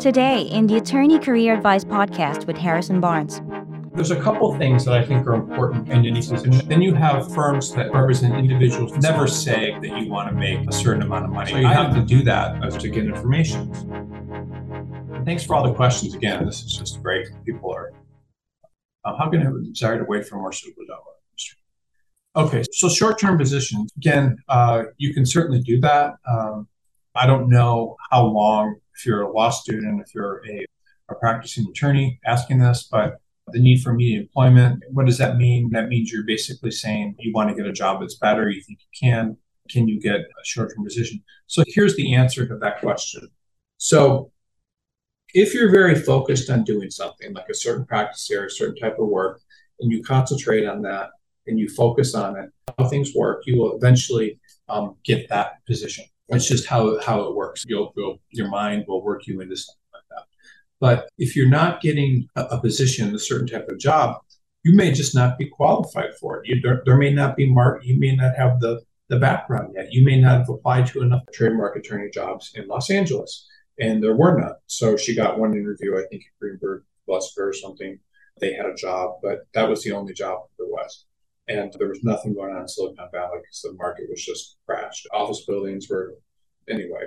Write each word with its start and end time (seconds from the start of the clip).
Today, 0.00 0.42
in 0.42 0.66
the 0.66 0.78
Attorney 0.78 1.18
Career 1.18 1.54
Advice 1.54 1.84
podcast 1.84 2.46
with 2.46 2.56
Harrison 2.56 3.00
Barnes. 3.00 3.42
There's 3.92 4.10
a 4.10 4.20
couple 4.20 4.56
things 4.56 4.86
that 4.86 4.94
I 4.94 5.04
think 5.04 5.26
are 5.26 5.34
important 5.34 5.88
in 5.90 6.06
any 6.06 6.20
position. 6.20 6.52
Then 6.68 6.80
you 6.80 6.94
have 6.94 7.32
firms 7.34 7.74
that 7.74 7.92
represent 7.92 8.34
individuals 8.34 8.96
never 8.96 9.26
say 9.26 9.78
that 9.78 10.00
you 10.00 10.08
want 10.08 10.30
to 10.30 10.34
make 10.34 10.66
a 10.68 10.72
certain 10.72 11.02
amount 11.02 11.26
of 11.26 11.32
money. 11.32 11.50
So 11.50 11.58
you 11.58 11.66
have 11.66 11.94
to 11.94 12.00
do 12.00 12.22
that 12.22 12.64
as 12.64 12.78
to 12.78 12.88
get 12.88 13.04
information. 13.04 13.72
Thanks 15.26 15.44
for 15.44 15.54
all 15.54 15.68
the 15.68 15.74
questions 15.74 16.14
again. 16.14 16.46
This 16.46 16.62
is 16.62 16.72
just 16.78 17.02
great. 17.02 17.28
People 17.44 17.74
are 17.74 17.92
uh, 19.04 19.16
how 19.18 19.28
can 19.28 19.42
I 19.42 19.44
have 19.44 19.54
a 19.54 19.60
desire 19.60 19.98
to 19.98 20.04
wait 20.04 20.26
for 20.26 20.36
more 20.36 20.52
suitable 20.52 20.86
job 20.86 21.00
Okay, 22.36 22.62
so 22.72 22.88
short-term 22.88 23.36
positions. 23.36 23.90
Again, 23.96 24.36
uh, 24.48 24.84
you 24.98 25.12
can 25.12 25.26
certainly 25.26 25.60
do 25.60 25.80
that. 25.80 26.14
Um, 26.28 26.68
I 27.14 27.26
don't 27.26 27.48
know 27.48 27.96
how 28.10 28.24
long, 28.26 28.76
if 28.94 29.06
you're 29.06 29.22
a 29.22 29.32
law 29.32 29.50
student, 29.50 30.00
if 30.00 30.14
you're 30.14 30.42
a, 30.48 30.66
a 31.10 31.14
practicing 31.16 31.66
attorney 31.68 32.20
asking 32.24 32.58
this, 32.58 32.88
but 32.90 33.16
the 33.48 33.60
need 33.60 33.82
for 33.82 33.90
immediate 33.90 34.22
employment, 34.22 34.84
what 34.90 35.06
does 35.06 35.18
that 35.18 35.36
mean? 35.36 35.70
That 35.70 35.88
means 35.88 36.12
you're 36.12 36.24
basically 36.24 36.70
saying 36.70 37.16
you 37.18 37.32
want 37.32 37.48
to 37.50 37.54
get 37.54 37.66
a 37.66 37.72
job 37.72 38.00
that's 38.00 38.16
better, 38.16 38.48
you 38.48 38.62
think 38.62 38.80
you 38.80 39.08
can. 39.08 39.36
Can 39.68 39.88
you 39.88 40.00
get 40.00 40.20
a 40.20 40.44
short 40.44 40.72
term 40.74 40.84
position? 40.84 41.22
So 41.46 41.62
here's 41.66 41.96
the 41.96 42.14
answer 42.14 42.46
to 42.46 42.56
that 42.58 42.80
question. 42.80 43.28
So 43.78 44.32
if 45.32 45.54
you're 45.54 45.70
very 45.70 45.94
focused 45.94 46.50
on 46.50 46.64
doing 46.64 46.90
something 46.90 47.32
like 47.34 47.48
a 47.48 47.54
certain 47.54 47.86
practice 47.86 48.28
area, 48.30 48.46
a 48.46 48.50
certain 48.50 48.76
type 48.76 48.98
of 48.98 49.08
work, 49.08 49.40
and 49.80 49.90
you 49.90 50.02
concentrate 50.02 50.66
on 50.66 50.82
that 50.82 51.10
and 51.46 51.58
you 51.58 51.68
focus 51.68 52.14
on 52.14 52.36
it, 52.36 52.50
how 52.78 52.88
things 52.88 53.14
work, 53.14 53.42
you 53.46 53.58
will 53.58 53.76
eventually 53.76 54.38
um, 54.68 54.96
get 55.04 55.28
that 55.28 55.64
position. 55.66 56.04
It's 56.30 56.48
just 56.48 56.66
how, 56.66 57.00
how 57.00 57.22
it 57.22 57.34
works. 57.34 57.64
You'll, 57.66 57.92
you'll, 57.96 58.20
your 58.30 58.48
mind 58.48 58.84
will 58.86 59.02
work 59.02 59.26
you 59.26 59.40
into 59.40 59.56
something 59.56 59.80
like 59.92 60.02
that. 60.10 60.24
But 60.78 61.08
if 61.18 61.34
you're 61.36 61.48
not 61.48 61.80
getting 61.80 62.28
a, 62.36 62.42
a 62.42 62.60
position, 62.60 63.14
a 63.14 63.18
certain 63.18 63.46
type 63.46 63.68
of 63.68 63.78
job, 63.78 64.16
you 64.62 64.74
may 64.74 64.92
just 64.92 65.14
not 65.14 65.38
be 65.38 65.48
qualified 65.48 66.14
for 66.20 66.38
it. 66.38 66.48
You, 66.48 66.60
there, 66.60 66.82
there 66.84 66.96
may 66.96 67.12
not 67.12 67.36
be 67.36 67.50
mark. 67.50 67.84
You 67.84 67.98
may 67.98 68.14
not 68.14 68.36
have 68.36 68.60
the 68.60 68.82
the 69.10 69.18
background 69.18 69.74
yet. 69.74 69.92
You 69.92 70.04
may 70.04 70.20
not 70.20 70.38
have 70.38 70.48
applied 70.48 70.86
to 70.86 71.02
enough 71.02 71.22
trademark 71.34 71.76
attorney 71.76 72.10
jobs 72.10 72.52
in 72.54 72.68
Los 72.68 72.90
Angeles, 72.90 73.46
and 73.78 74.02
there 74.02 74.14
were 74.14 74.38
none. 74.38 74.54
So 74.68 74.96
she 74.96 75.14
got 75.16 75.38
one 75.38 75.52
interview, 75.52 75.98
I 75.98 76.04
think, 76.08 76.22
at 76.22 76.40
Greenberg, 76.40 76.84
Glusker, 77.08 77.48
or 77.48 77.52
something. 77.52 77.98
They 78.40 78.54
had 78.54 78.66
a 78.66 78.74
job, 78.74 79.16
but 79.20 79.40
that 79.52 79.68
was 79.68 79.82
the 79.82 79.92
only 79.92 80.14
job 80.14 80.42
there 80.56 80.68
was. 80.68 81.06
And 81.50 81.72
there 81.78 81.88
was 81.88 82.04
nothing 82.04 82.34
going 82.34 82.54
on 82.54 82.62
in 82.62 82.68
Silicon 82.68 83.08
Valley 83.12 83.38
because 83.42 83.62
the 83.62 83.72
market 83.72 84.06
was 84.08 84.24
just 84.24 84.56
crashed. 84.66 85.08
Office 85.12 85.44
buildings 85.44 85.88
were, 85.90 86.14
anyway, 86.68 87.06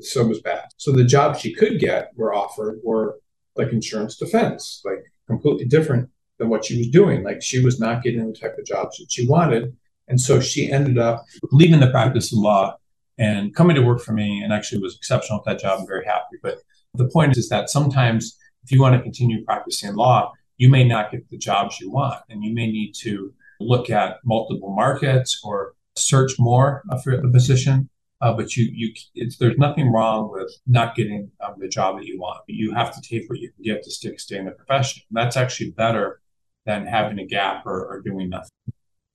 so 0.00 0.22
it 0.22 0.28
was 0.28 0.40
bad. 0.40 0.64
So 0.78 0.90
the 0.90 1.04
jobs 1.04 1.40
she 1.40 1.52
could 1.54 1.78
get 1.78 2.12
were 2.16 2.34
offered 2.34 2.80
were 2.82 3.20
like 3.56 3.72
insurance 3.72 4.16
defense, 4.16 4.80
like 4.84 5.04
completely 5.26 5.66
different 5.66 6.08
than 6.38 6.48
what 6.48 6.64
she 6.64 6.78
was 6.78 6.88
doing. 6.88 7.22
Like 7.22 7.42
she 7.42 7.62
was 7.62 7.78
not 7.78 8.02
getting 8.02 8.26
the 8.26 8.38
type 8.38 8.56
of 8.58 8.64
jobs 8.64 8.96
that 8.98 9.10
she 9.10 9.28
wanted. 9.28 9.76
And 10.08 10.18
so 10.18 10.40
she 10.40 10.72
ended 10.72 10.98
up 10.98 11.26
leaving 11.52 11.80
the 11.80 11.90
practice 11.90 12.32
of 12.32 12.38
law 12.38 12.76
and 13.18 13.54
coming 13.54 13.76
to 13.76 13.82
work 13.82 14.00
for 14.00 14.12
me 14.12 14.40
and 14.42 14.52
actually 14.52 14.80
was 14.80 14.96
exceptional 14.96 15.40
at 15.40 15.44
that 15.44 15.60
job. 15.60 15.80
I'm 15.80 15.86
very 15.86 16.06
happy. 16.06 16.38
But 16.42 16.58
the 16.94 17.08
point 17.08 17.36
is 17.36 17.50
that 17.50 17.68
sometimes 17.68 18.38
if 18.64 18.72
you 18.72 18.80
want 18.80 18.96
to 18.96 19.02
continue 19.02 19.44
practicing 19.44 19.94
law, 19.94 20.32
you 20.56 20.70
may 20.70 20.84
not 20.84 21.10
get 21.10 21.28
the 21.28 21.36
jobs 21.36 21.80
you 21.80 21.90
want 21.90 22.20
and 22.30 22.42
you 22.42 22.54
may 22.54 22.70
need 22.70 22.94
to 23.00 23.34
look 23.60 23.90
at 23.90 24.18
multiple 24.24 24.74
markets 24.74 25.40
or 25.42 25.74
search 25.96 26.38
more 26.38 26.82
for 27.02 27.16
the 27.16 27.28
position. 27.28 27.88
Uh, 28.20 28.32
but 28.32 28.56
you, 28.56 28.68
you, 29.14 29.30
there's 29.38 29.58
nothing 29.58 29.92
wrong 29.92 30.30
with 30.32 30.50
not 30.66 30.96
getting 30.96 31.30
um, 31.40 31.54
the 31.58 31.68
job 31.68 31.96
that 31.96 32.06
you 32.06 32.18
want. 32.18 32.40
But 32.46 32.56
you 32.56 32.74
have 32.74 32.92
to 32.94 33.00
take 33.00 33.28
what 33.30 33.38
you 33.38 33.50
can 33.52 33.62
get 33.62 33.82
to 33.84 33.90
stick, 33.90 34.18
stay 34.18 34.38
in 34.38 34.46
the 34.46 34.50
profession. 34.50 35.02
And 35.08 35.16
that's 35.16 35.36
actually 35.36 35.70
better 35.70 36.20
than 36.66 36.86
having 36.86 37.18
a 37.20 37.26
gap 37.26 37.64
or, 37.64 37.86
or 37.86 38.00
doing 38.00 38.28
nothing. 38.28 38.50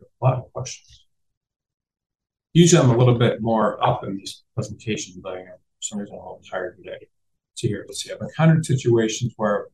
A 0.01 0.25
lot 0.25 0.37
of 0.37 0.51
questions. 0.53 1.05
Usually, 2.53 2.81
I'm 2.81 2.91
a 2.91 2.97
little 2.97 3.17
bit 3.17 3.41
more 3.41 3.83
up 3.85 4.03
in 4.05 4.15
these 4.15 4.43
presentations, 4.53 5.17
but 5.17 5.33
I, 5.33 5.43
for 5.43 5.81
some 5.81 5.99
reason 5.99 6.15
I'm 6.15 6.21
a 6.21 6.23
little 6.23 6.41
tired 6.49 6.77
today. 6.77 7.07
So 7.55 7.67
here, 7.67 7.83
let's 7.87 8.01
see. 8.01 8.11
I've 8.11 8.21
encountered 8.21 8.65
situations 8.65 9.33
where 9.35 9.67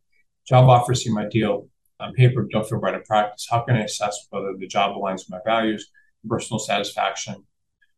job 0.48 0.70
offers 0.70 1.04
seem 1.04 1.18
ideal 1.18 1.68
Um, 2.00 2.10
on 2.10 2.14
paper, 2.14 2.48
don't 2.50 2.68
feel 2.68 2.80
right 2.80 2.94
in 2.94 3.02
practice. 3.04 3.48
How 3.50 3.62
can 3.62 3.76
I 3.76 3.84
assess 3.84 4.28
whether 4.30 4.54
the 4.58 4.68
job 4.68 4.96
aligns 4.96 5.20
with 5.20 5.32
my 5.32 5.40
values, 5.46 5.90
personal 6.28 6.60
satisfaction? 6.60 7.44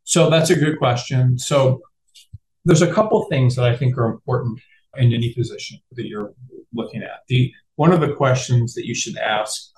So 0.03 0.29
that's 0.29 0.49
a 0.49 0.55
good 0.55 0.77
question. 0.77 1.37
So 1.37 1.81
there's 2.65 2.81
a 2.81 2.91
couple 2.91 3.23
things 3.25 3.55
that 3.55 3.65
I 3.65 3.75
think 3.75 3.97
are 3.97 4.05
important 4.05 4.59
in 4.97 5.13
any 5.13 5.33
position 5.33 5.79
that 5.93 6.07
you're 6.07 6.33
looking 6.73 7.03
at. 7.03 7.21
The 7.27 7.53
one 7.75 7.91
of 7.91 8.01
the 8.01 8.13
questions 8.13 8.73
that 8.73 8.85
you 8.85 8.93
should 8.93 9.17
ask, 9.17 9.71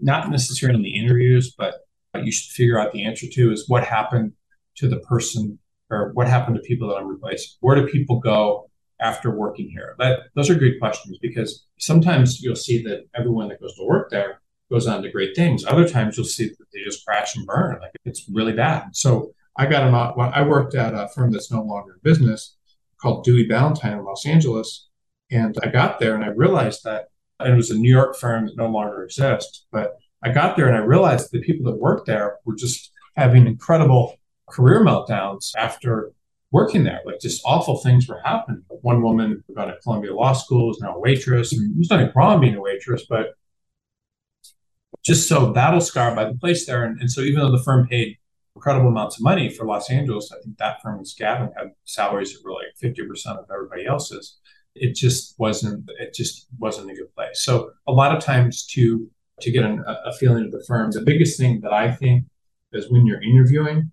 not 0.00 0.30
necessarily 0.30 0.76
in 0.76 0.82
the 0.82 0.98
interviews, 0.98 1.54
but 1.56 1.74
you 2.22 2.32
should 2.32 2.52
figure 2.52 2.78
out 2.78 2.92
the 2.92 3.04
answer 3.04 3.26
to 3.28 3.52
is 3.52 3.68
what 3.68 3.84
happened 3.84 4.32
to 4.76 4.88
the 4.88 5.00
person 5.00 5.58
or 5.90 6.12
what 6.12 6.28
happened 6.28 6.56
to 6.56 6.62
people 6.62 6.88
that 6.88 6.96
I'm 6.96 7.08
replacing? 7.08 7.50
Where 7.60 7.76
do 7.76 7.86
people 7.86 8.20
go 8.20 8.69
after 9.00 9.30
working 9.30 9.68
here? 9.68 9.94
That 9.98 10.20
those 10.34 10.50
are 10.50 10.54
good 10.54 10.78
questions 10.78 11.18
because 11.20 11.66
sometimes 11.78 12.40
you'll 12.42 12.56
see 12.56 12.82
that 12.84 13.06
everyone 13.14 13.48
that 13.48 13.60
goes 13.60 13.74
to 13.76 13.84
work 13.84 14.10
there 14.10 14.40
goes 14.70 14.86
on 14.86 15.02
to 15.02 15.10
great 15.10 15.34
things. 15.34 15.64
Other 15.64 15.88
times 15.88 16.16
you'll 16.16 16.26
see 16.26 16.48
that 16.48 16.66
they 16.72 16.82
just 16.82 17.04
crash 17.04 17.34
and 17.36 17.46
burn. 17.46 17.78
Like 17.80 17.92
it's 18.04 18.28
really 18.28 18.52
bad. 18.52 18.94
So 18.94 19.32
I 19.56 19.66
got 19.66 19.82
an 19.82 19.94
I 19.94 20.42
worked 20.42 20.74
at 20.74 20.94
a 20.94 21.08
firm 21.08 21.32
that's 21.32 21.50
no 21.50 21.62
longer 21.62 21.94
in 21.94 21.98
business 22.02 22.56
called 23.00 23.24
Dewey 23.24 23.46
Ballantine 23.46 23.92
in 23.92 24.04
Los 24.04 24.26
Angeles. 24.26 24.88
And 25.30 25.56
I 25.62 25.68
got 25.68 25.98
there 25.98 26.14
and 26.14 26.24
I 26.24 26.28
realized 26.28 26.84
that 26.84 27.08
it 27.40 27.56
was 27.56 27.70
a 27.70 27.78
New 27.78 27.90
York 27.90 28.16
firm 28.16 28.46
that 28.46 28.56
no 28.56 28.68
longer 28.68 29.02
exists. 29.02 29.66
But 29.72 29.96
I 30.22 30.30
got 30.30 30.56
there 30.56 30.66
and 30.66 30.76
I 30.76 30.80
realized 30.80 31.30
the 31.32 31.40
people 31.40 31.70
that 31.70 31.78
worked 31.78 32.06
there 32.06 32.38
were 32.44 32.54
just 32.54 32.92
having 33.16 33.46
incredible 33.46 34.16
career 34.48 34.84
meltdowns 34.84 35.52
after 35.56 36.12
working 36.52 36.84
there. 36.84 37.00
Like 37.04 37.20
just 37.20 37.42
awful 37.44 37.78
things 37.78 38.08
were 38.08 38.20
happening. 38.24 38.62
One 38.68 39.02
woman 39.02 39.44
who 39.46 39.54
got 39.54 39.68
at 39.68 39.82
Columbia 39.82 40.14
Law 40.14 40.32
School 40.32 40.70
is 40.70 40.80
now 40.80 40.96
a 40.96 41.00
waitress. 41.00 41.52
And 41.52 41.76
there's 41.76 41.90
nothing 41.90 42.10
wrong 42.14 42.40
being 42.40 42.56
a 42.56 42.60
waitress, 42.60 43.04
but 43.08 43.34
just 45.04 45.28
so 45.28 45.52
battle 45.52 45.80
scarred 45.80 46.16
by 46.16 46.24
the 46.24 46.34
place 46.34 46.66
there. 46.66 46.84
And, 46.84 47.00
and 47.00 47.10
so 47.10 47.20
even 47.20 47.40
though 47.40 47.52
the 47.52 47.62
firm 47.62 47.86
paid 47.86 48.16
incredible 48.56 48.88
amounts 48.88 49.16
of 49.16 49.22
money 49.22 49.48
for 49.48 49.64
Los 49.64 49.90
Angeles, 49.90 50.32
I 50.32 50.42
think 50.42 50.58
that 50.58 50.82
firm 50.82 50.98
in 50.98 51.04
Skadden 51.04 51.50
had 51.56 51.68
salaries 51.84 52.32
that 52.32 52.44
were 52.44 52.52
like 52.52 52.74
50% 52.82 53.38
of 53.38 53.46
everybody 53.52 53.86
else's. 53.86 54.38
It 54.74 54.94
just 54.94 55.38
wasn't, 55.38 55.88
it 55.98 56.14
just 56.14 56.48
wasn't 56.58 56.90
a 56.90 56.94
good 56.94 57.14
place. 57.14 57.42
So 57.42 57.70
a 57.86 57.92
lot 57.92 58.14
of 58.14 58.22
times 58.22 58.66
to, 58.72 59.08
to 59.40 59.50
get 59.50 59.64
an, 59.64 59.82
a 59.86 60.12
feeling 60.12 60.44
of 60.44 60.52
the 60.52 60.62
firm, 60.66 60.90
the 60.90 61.00
biggest 61.00 61.38
thing 61.38 61.60
that 61.62 61.72
I 61.72 61.92
think 61.92 62.26
is 62.72 62.90
when 62.90 63.06
you're 63.06 63.22
interviewing 63.22 63.92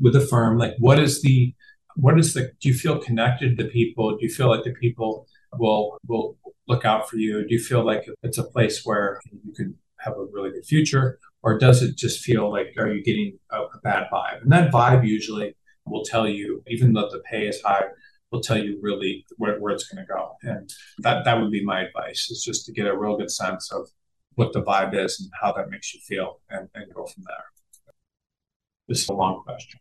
with 0.00 0.16
a 0.16 0.20
firm, 0.20 0.58
like 0.58 0.74
what 0.78 0.98
is 0.98 1.22
the 1.22 1.54
what 2.00 2.18
is 2.18 2.34
the 2.34 2.50
do 2.60 2.68
you 2.68 2.74
feel 2.74 2.98
connected 2.98 3.58
to 3.58 3.64
people? 3.64 4.10
Do 4.12 4.18
you 4.20 4.30
feel 4.30 4.48
like 4.48 4.64
the 4.64 4.72
people 4.72 5.26
will 5.58 5.98
will 6.06 6.38
look 6.66 6.84
out 6.84 7.08
for 7.08 7.16
you? 7.16 7.46
Do 7.46 7.54
you 7.54 7.60
feel 7.60 7.84
like 7.84 8.06
it's 8.22 8.38
a 8.38 8.44
place 8.44 8.82
where 8.84 9.20
you 9.30 9.52
can 9.52 9.76
have 9.98 10.14
a 10.14 10.24
really 10.32 10.50
good 10.50 10.64
future? 10.64 11.18
Or 11.42 11.58
does 11.58 11.82
it 11.82 11.96
just 11.96 12.20
feel 12.20 12.50
like 12.50 12.74
are 12.78 12.88
you 12.88 13.02
getting 13.02 13.38
a, 13.50 13.62
a 13.62 13.78
bad 13.82 14.08
vibe? 14.12 14.42
And 14.42 14.52
that 14.52 14.72
vibe 14.72 15.06
usually 15.06 15.56
will 15.86 16.04
tell 16.04 16.28
you, 16.28 16.62
even 16.66 16.92
though 16.92 17.08
the 17.10 17.22
pay 17.30 17.46
is 17.46 17.60
high, 17.62 17.84
will 18.30 18.42
tell 18.42 18.58
you 18.58 18.78
really 18.80 19.24
where, 19.36 19.58
where 19.58 19.72
it's 19.72 19.88
going 19.88 20.04
to 20.04 20.12
go. 20.12 20.36
And 20.42 20.70
that 20.98 21.24
that 21.24 21.40
would 21.40 21.50
be 21.50 21.64
my 21.64 21.82
advice 21.82 22.30
is 22.30 22.42
just 22.44 22.64
to 22.66 22.72
get 22.72 22.86
a 22.86 22.96
real 22.96 23.16
good 23.16 23.30
sense 23.30 23.72
of 23.72 23.88
what 24.34 24.52
the 24.52 24.62
vibe 24.62 24.94
is 24.94 25.20
and 25.20 25.30
how 25.40 25.52
that 25.52 25.68
makes 25.68 25.92
you 25.92 26.00
feel 26.00 26.40
and, 26.48 26.68
and 26.74 26.94
go 26.94 27.04
from 27.06 27.24
there. 27.26 27.44
This 28.88 29.02
is 29.02 29.08
a 29.08 29.12
long 29.12 29.42
question. 29.44 29.80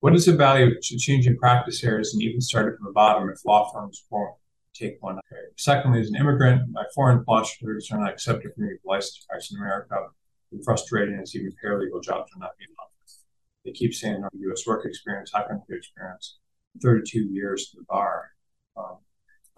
What 0.00 0.14
is 0.14 0.26
the 0.26 0.36
value 0.36 0.66
of 0.66 0.80
changing 0.80 1.36
practice 1.38 1.82
areas 1.82 2.14
and 2.14 2.22
even 2.22 2.40
starting 2.40 2.76
from 2.76 2.86
the 2.86 2.92
bottom 2.92 3.28
if 3.30 3.44
law 3.44 3.70
firms 3.72 4.04
won't 4.10 4.34
take 4.72 4.96
one? 5.00 5.18
Secondly, 5.56 6.00
as 6.00 6.08
an 6.08 6.16
immigrant, 6.16 6.70
my 6.70 6.84
foreign 6.94 7.22
sponsors 7.22 7.90
are 7.90 7.98
not 7.98 8.12
accepted 8.12 8.52
for 8.54 8.60
me 8.60 8.68
to 8.68 8.78
license 8.84 9.26
in 9.50 9.58
America. 9.58 9.96
And 10.52 10.64
frustrating 10.64 11.18
as 11.20 11.34
even 11.36 11.52
paralegal 11.62 12.02
jobs 12.02 12.32
are 12.34 12.38
not 12.38 12.52
being 12.58 12.70
offered. 12.78 12.94
They 13.64 13.72
keep 13.72 13.92
saying 13.92 14.22
no 14.22 14.28
U.S. 14.32 14.66
work 14.66 14.86
experience. 14.86 15.30
How 15.34 15.46
can 15.46 15.60
experience? 15.68 16.38
32 16.80 17.24
years 17.24 17.70
in 17.74 17.80
the 17.80 17.84
bar. 17.86 18.30
Um, 18.76 18.98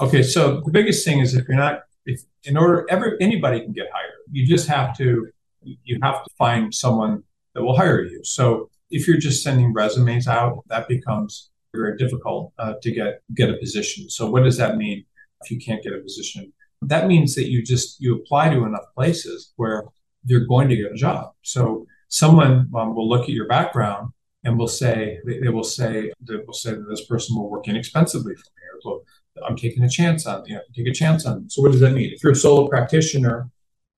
okay, 0.01 0.23
so 0.23 0.63
the 0.65 0.73
biggest 0.73 1.05
thing 1.05 1.21
is 1.21 1.35
if 1.35 1.47
you're 1.47 1.57
not, 1.57 1.83
if 2.07 2.23
in 2.45 2.57
order, 2.57 2.87
every 2.91 3.17
anybody 3.21 3.61
can 3.61 3.73
get 3.73 3.87
hired. 3.93 4.11
You 4.33 4.47
just 4.47 4.69
have 4.69 4.97
to, 4.97 5.29
you 5.63 5.99
have 6.03 6.25
to 6.25 6.31
find 6.37 6.75
someone 6.75 7.23
that 7.55 7.63
will 7.63 7.77
hire 7.77 8.03
you. 8.03 8.25
So 8.25 8.71
if 8.91 9.07
you're 9.07 9.19
just 9.19 9.43
sending 9.43 9.73
resumes 9.73 10.27
out, 10.27 10.65
that 10.69 10.89
becomes 10.89 11.51
very 11.73 11.97
difficult 11.97 12.53
uh, 12.59 12.75
to 12.83 12.91
get 12.91 13.23
get 13.35 13.51
a 13.51 13.57
position. 13.57 14.11
So 14.11 14.31
what 14.31 14.45
does 14.45 14.57
that 14.57 14.77
mean 14.77 15.05
if 15.43 15.51
you 15.51 15.59
can't 15.59 15.83
get 15.83 15.93
a 15.93 15.99
position? 15.99 16.53
That 16.83 17.07
means 17.07 17.35
that 17.35 17.49
you 17.49 17.63
just 17.63 18.01
you 18.01 18.17
apply 18.17 18.51
to 18.51 18.65
enough 18.65 18.87
places 18.95 19.53
where 19.57 19.85
you're 20.25 20.47
going 20.47 20.69
to 20.69 20.77
get 20.77 20.93
a 20.93 20.95
job. 20.95 21.33
So 21.43 21.87
someone 22.09 22.69
um, 22.75 22.95
will 22.95 23.09
look 23.09 23.23
at 23.23 23.31
your 23.31 23.47
background 23.47 24.13
and 24.45 24.59
will 24.59 24.69
say 24.69 25.19
they, 25.27 25.41
they 25.41 25.49
will 25.49 25.65
say 25.65 26.13
they 26.21 26.37
will 26.37 26.55
say 26.55 26.73
that 26.73 26.87
this 26.89 27.05
person 27.07 27.37
will 27.37 27.51
work 27.51 27.69
inexpensively 27.69 28.35
for 28.35 28.41
me. 28.41 28.81
Or, 28.85 29.01
I'm 29.47 29.57
taking 29.57 29.85
a 29.85 29.89
chance 29.89 30.27
on 30.27 30.45
you 30.47 30.55
know 30.57 30.63
take 30.75 30.89
a 30.89 30.93
chance 30.93 31.25
on. 31.25 31.35
Them. 31.35 31.51
So 31.51 31.63
what 31.63 31.73
does 31.73 31.81
that 31.81 31.93
mean? 31.93 32.11
If 32.13 32.23
you're 32.23 32.33
a 32.33 32.37
solo 32.37 32.69
practitioner 32.69 33.49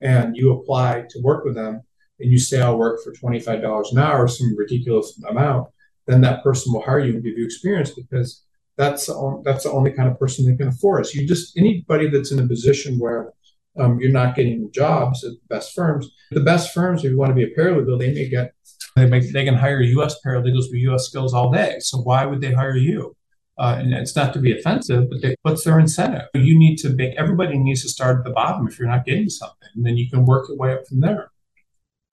and 0.00 0.36
you 0.36 0.52
apply 0.52 1.04
to 1.10 1.20
work 1.20 1.44
with 1.44 1.54
them 1.54 1.82
and 2.22 2.30
you 2.30 2.38
say 2.38 2.60
I'll 2.60 2.78
work 2.78 3.02
for 3.02 3.12
twenty 3.12 3.40
five 3.40 3.62
dollars 3.62 3.90
an 3.92 3.98
hour, 3.98 4.28
some 4.28 4.56
ridiculous 4.56 5.20
amount, 5.28 5.68
then 6.06 6.20
that 6.22 6.42
person 6.42 6.72
will 6.72 6.82
hire 6.82 7.00
you 7.00 7.14
and 7.14 7.22
give 7.22 7.36
you 7.36 7.44
experience 7.44 7.90
because 7.90 8.44
that's 8.76 9.06
the, 9.06 9.42
that's 9.44 9.64
the 9.64 9.70
only 9.70 9.92
kind 9.92 10.08
of 10.08 10.18
person 10.18 10.46
they 10.46 10.56
can 10.56 10.68
afford. 10.68 11.06
So 11.06 11.20
you 11.20 11.26
just 11.26 11.56
anybody 11.58 12.08
that's 12.08 12.32
in 12.32 12.38
a 12.38 12.46
position 12.46 12.98
where 12.98 13.32
um, 13.78 13.98
you're 14.00 14.10
not 14.10 14.34
getting 14.34 14.70
jobs 14.72 15.24
at 15.24 15.32
the 15.32 15.40
best 15.48 15.74
firms. 15.74 16.10
The 16.30 16.40
best 16.40 16.74
firms, 16.74 17.04
if 17.04 17.10
you 17.10 17.18
want 17.18 17.30
to 17.30 17.34
be 17.34 17.44
a 17.44 17.54
paralegal, 17.54 17.98
they 17.98 18.12
may 18.12 18.28
get 18.28 18.54
they 18.96 19.06
may, 19.06 19.20
they 19.20 19.44
can 19.44 19.54
hire 19.54 19.80
U.S. 19.80 20.16
paralegals 20.24 20.70
with 20.70 20.80
U.S. 20.80 21.06
skills 21.06 21.32
all 21.32 21.50
day. 21.50 21.76
So 21.80 21.98
why 21.98 22.26
would 22.26 22.40
they 22.40 22.52
hire 22.52 22.76
you? 22.76 23.16
Uh, 23.58 23.76
and 23.78 23.92
it's 23.94 24.16
not 24.16 24.32
to 24.32 24.38
be 24.38 24.58
offensive, 24.58 25.08
but 25.10 25.22
they, 25.22 25.34
what's 25.42 25.64
their 25.64 25.78
incentive? 25.78 26.22
You 26.34 26.58
need 26.58 26.76
to 26.78 26.90
make 26.90 27.14
everybody 27.16 27.58
needs 27.58 27.82
to 27.82 27.88
start 27.88 28.18
at 28.18 28.24
the 28.24 28.30
bottom 28.30 28.66
if 28.66 28.78
you're 28.78 28.88
not 28.88 29.04
getting 29.04 29.28
something, 29.28 29.68
and 29.74 29.86
then 29.86 29.96
you 29.96 30.10
can 30.10 30.24
work 30.24 30.48
your 30.48 30.56
way 30.58 30.72
up 30.72 30.86
from 30.86 31.00
there. 31.00 31.30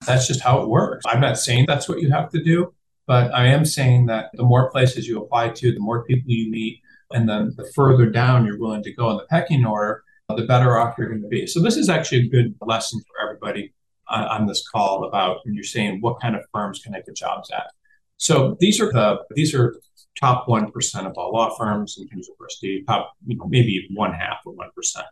That's 0.06 0.26
just 0.26 0.40
how 0.40 0.62
it 0.62 0.68
works. 0.68 1.04
I'm 1.06 1.20
not 1.20 1.38
saying 1.38 1.66
that's 1.66 1.88
what 1.88 2.00
you 2.00 2.10
have 2.10 2.30
to 2.30 2.42
do, 2.42 2.72
but 3.06 3.34
I 3.34 3.46
am 3.46 3.64
saying 3.64 4.06
that 4.06 4.30
the 4.34 4.42
more 4.42 4.70
places 4.70 5.06
you 5.06 5.22
apply 5.22 5.50
to, 5.50 5.72
the 5.72 5.80
more 5.80 6.04
people 6.04 6.30
you 6.30 6.50
meet, 6.50 6.80
and 7.10 7.28
then 7.28 7.52
the 7.56 7.70
further 7.74 8.06
down 8.06 8.46
you're 8.46 8.58
willing 8.58 8.82
to 8.84 8.92
go 8.92 9.10
in 9.10 9.16
the 9.16 9.26
pecking 9.26 9.66
order, 9.66 10.04
the 10.36 10.46
better 10.46 10.78
off 10.78 10.96
you're 10.96 11.08
going 11.08 11.22
to 11.22 11.28
be. 11.28 11.46
So 11.46 11.60
this 11.60 11.76
is 11.76 11.88
actually 11.88 12.26
a 12.26 12.28
good 12.28 12.54
lesson 12.60 13.00
for 13.00 13.24
everybody 13.24 13.72
on, 14.08 14.24
on 14.24 14.46
this 14.46 14.66
call 14.68 15.04
about 15.04 15.38
when 15.44 15.54
you're 15.54 15.64
saying 15.64 16.00
what 16.00 16.20
kind 16.20 16.36
of 16.36 16.42
firms 16.52 16.80
can 16.82 16.94
I 16.94 17.00
get 17.00 17.16
jobs 17.16 17.50
at. 17.50 17.70
So 18.16 18.56
these 18.60 18.80
are 18.80 18.92
the 18.92 19.20
these 19.34 19.54
are 19.54 19.76
top 20.18 20.46
one 20.46 20.70
percent 20.70 21.06
of 21.06 21.14
all 21.16 21.32
law 21.32 21.56
firms 21.56 21.96
in 21.98 22.06
terms 22.08 22.28
of 22.28 22.36
prestige, 22.38 22.84
top 22.86 23.12
you 23.26 23.36
know 23.36 23.46
maybe 23.48 23.88
one 23.94 24.12
half 24.12 24.38
of 24.46 24.54
one 24.54 24.70
percent 24.74 25.06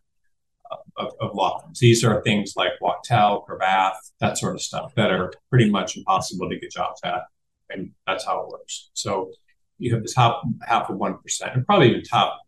of, 0.97 1.12
of, 1.20 1.35
law 1.35 1.61
firms. 1.61 1.79
These 1.79 2.05
are 2.05 2.23
things 2.23 2.55
like 2.56 2.73
Wachtell, 2.82 3.47
Cravath, 3.47 3.97
that 4.20 4.38
sort 4.38 4.55
of 4.55 4.62
stuff 4.62 4.94
that 4.94 5.11
are 5.11 5.32
pretty 5.50 5.70
much 5.70 5.97
impossible 5.97 6.49
to 6.49 6.59
get 6.59 6.73
jobs 6.73 7.00
at, 7.05 7.23
and 7.70 7.91
that's 8.06 8.25
how 8.25 8.43
it 8.43 8.49
works. 8.49 8.91
So 8.94 9.31
you 9.79 9.94
have 9.94 10.03
the 10.03 10.12
top 10.12 10.43
half 10.67 10.91
of 10.91 10.97
one 10.97 11.19
percent, 11.19 11.55
and 11.55 11.67
probably 11.67 11.91
even 11.91 12.03
top 12.03 12.41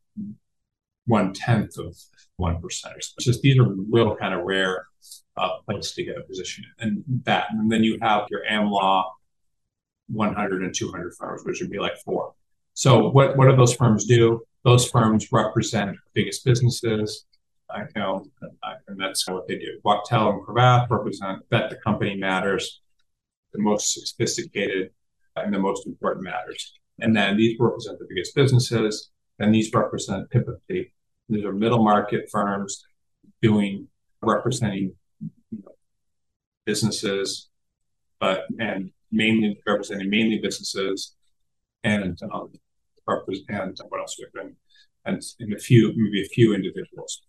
one 1.07 1.33
tenth 1.33 1.79
of 1.79 1.97
one 2.37 2.61
percent. 2.61 2.95
It's 2.97 3.15
just 3.21 3.43
these 3.43 3.59
are 3.59 3.75
real 3.91 4.17
kind 4.17 4.35
of 4.35 4.43
rare 4.45 4.87
uh, 5.37 5.59
place 5.67 5.93
to 5.93 6.05
get 6.05 6.19
a 6.19 6.23
position 6.23 6.65
and 6.79 7.03
that, 7.25 7.47
and 7.51 7.71
then 7.71 7.85
you 7.85 7.99
have 8.03 8.27
your 8.31 8.43
AmLaw 8.51 9.05
100 10.13 10.63
and 10.63 10.75
200 10.75 11.15
firms, 11.15 11.43
which 11.45 11.61
would 11.61 11.71
be 11.71 11.79
like 11.79 11.97
four. 11.99 12.35
So 12.75 13.09
what 13.11 13.37
what 13.37 13.49
do 13.49 13.57
those 13.57 13.75
firms 13.75 14.05
do? 14.05 14.43
Those 14.65 14.89
firms 14.89 15.29
represent 15.33 15.97
biggest 16.15 16.45
businesses. 16.45 17.27
I 17.73 17.85
know, 17.97 18.27
and 18.89 18.99
that's 18.99 19.29
what 19.29 19.47
they 19.47 19.59
do. 19.59 19.81
Wachtell 19.85 20.33
and 20.33 20.43
Cravath 20.43 20.91
represent 20.91 21.43
that 21.51 21.71
the 21.71 21.77
company 21.77 22.17
matters, 22.17 22.81
the 23.53 23.61
most 23.61 23.93
sophisticated 23.93 24.91
and 25.37 25.55
the 25.55 25.59
most 25.59 25.87
important 25.87 26.25
matters. 26.25 26.73
And 27.01 27.17
then 27.17 27.37
these 27.37 27.57
represent 27.59 27.99
the 27.99 28.07
biggest 28.09 28.35
businesses, 28.35 29.11
and 29.39 29.55
these 29.55 29.73
represent 29.73 30.31
typically 30.31 30.93
these 31.29 31.45
are 31.45 31.53
middle 31.53 31.83
market 31.83 32.29
firms 32.31 32.85
doing 33.41 33.87
representing 34.21 34.95
businesses, 36.67 37.49
but 38.19 38.45
and 38.59 38.91
mainly 39.11 39.61
representing 39.67 40.11
mainly 40.11 40.39
businesses 40.39 41.15
and 41.85 42.19
um, 42.33 42.53
represent 43.07 43.81
what 43.89 44.01
else 44.01 44.17
we've 44.19 44.33
been 44.33 44.57
and, 45.05 45.23
and 45.39 45.53
a 45.55 45.59
few 45.59 45.93
maybe 45.97 46.23
a 46.23 46.29
few 46.29 46.55
individuals. 46.55 47.23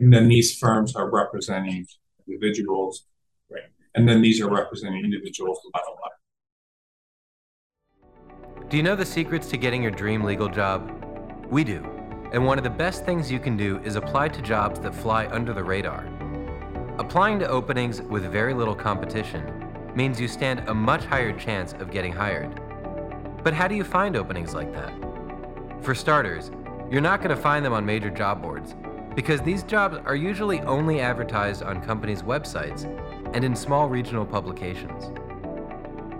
And 0.00 0.12
then 0.12 0.28
these 0.28 0.58
firms 0.58 0.94
are 0.96 1.08
representing 1.10 1.86
individuals, 2.26 3.06
right? 3.50 3.62
And 3.94 4.08
then 4.08 4.22
these 4.22 4.40
are 4.40 4.50
representing 4.50 5.04
individuals 5.04 5.60
by 5.72 5.80
a 5.80 5.90
lot. 5.90 6.12
Do 8.68 8.76
you 8.76 8.82
know 8.82 8.96
the 8.96 9.06
secrets 9.06 9.48
to 9.48 9.56
getting 9.56 9.82
your 9.82 9.92
dream 9.92 10.24
legal 10.24 10.48
job? 10.48 10.92
We 11.48 11.64
do. 11.64 11.82
And 12.32 12.44
one 12.44 12.58
of 12.58 12.64
the 12.64 12.70
best 12.70 13.06
things 13.06 13.30
you 13.30 13.38
can 13.38 13.56
do 13.56 13.78
is 13.78 13.96
apply 13.96 14.28
to 14.28 14.42
jobs 14.42 14.80
that 14.80 14.94
fly 14.94 15.26
under 15.28 15.54
the 15.54 15.64
radar. 15.64 16.06
Applying 16.98 17.38
to 17.38 17.48
openings 17.48 18.02
with 18.02 18.24
very 18.24 18.52
little 18.52 18.74
competition 18.74 19.70
means 19.94 20.20
you 20.20 20.28
stand 20.28 20.68
a 20.68 20.74
much 20.74 21.04
higher 21.04 21.32
chance 21.32 21.72
of 21.74 21.90
getting 21.90 22.12
hired. 22.12 22.60
But 23.42 23.54
how 23.54 23.68
do 23.68 23.74
you 23.74 23.84
find 23.84 24.16
openings 24.16 24.52
like 24.52 24.72
that? 24.74 24.92
For 25.80 25.94
starters, 25.94 26.50
you're 26.90 27.00
not 27.00 27.20
going 27.22 27.34
to 27.34 27.40
find 27.40 27.64
them 27.64 27.72
on 27.72 27.86
major 27.86 28.10
job 28.10 28.42
boards 28.42 28.74
because 29.18 29.40
these 29.40 29.64
jobs 29.64 29.98
are 30.04 30.14
usually 30.14 30.60
only 30.60 31.00
advertised 31.00 31.64
on 31.64 31.82
companies' 31.82 32.22
websites 32.22 32.84
and 33.34 33.44
in 33.44 33.56
small 33.56 33.88
regional 33.88 34.24
publications. 34.24 35.10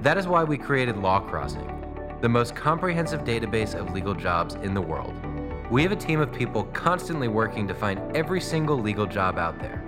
That 0.03 0.19
is 0.19 0.27
why 0.27 0.43
we 0.43 0.59
created 0.59 0.97
LawCrossing, 0.97 2.21
the 2.21 2.29
most 2.29 2.57
comprehensive 2.57 3.23
database 3.23 3.77
of 3.77 3.93
legal 3.93 4.17
jobs 4.17 4.57
in 4.57 4.75
the 4.75 4.81
world. 4.81 5.15
We 5.71 5.85
have 5.85 5.93
a 5.93 5.97
team 5.97 6.19
of 6.19 6.33
people 6.33 6.65
constantly 6.73 7.29
working 7.29 7.69
to 7.69 7.75
find 7.75 8.01
every 8.17 8.41
single 8.41 8.77
legal 8.77 9.07
job 9.07 9.39
out 9.39 9.61
there. 9.61 9.81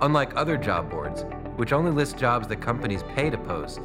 Unlike 0.00 0.34
other 0.34 0.56
job 0.56 0.90
boards, 0.90 1.24
which 1.54 1.72
only 1.72 1.92
list 1.92 2.18
jobs 2.18 2.48
that 2.48 2.60
companies 2.60 3.04
pay 3.14 3.30
to 3.30 3.38
post, 3.38 3.82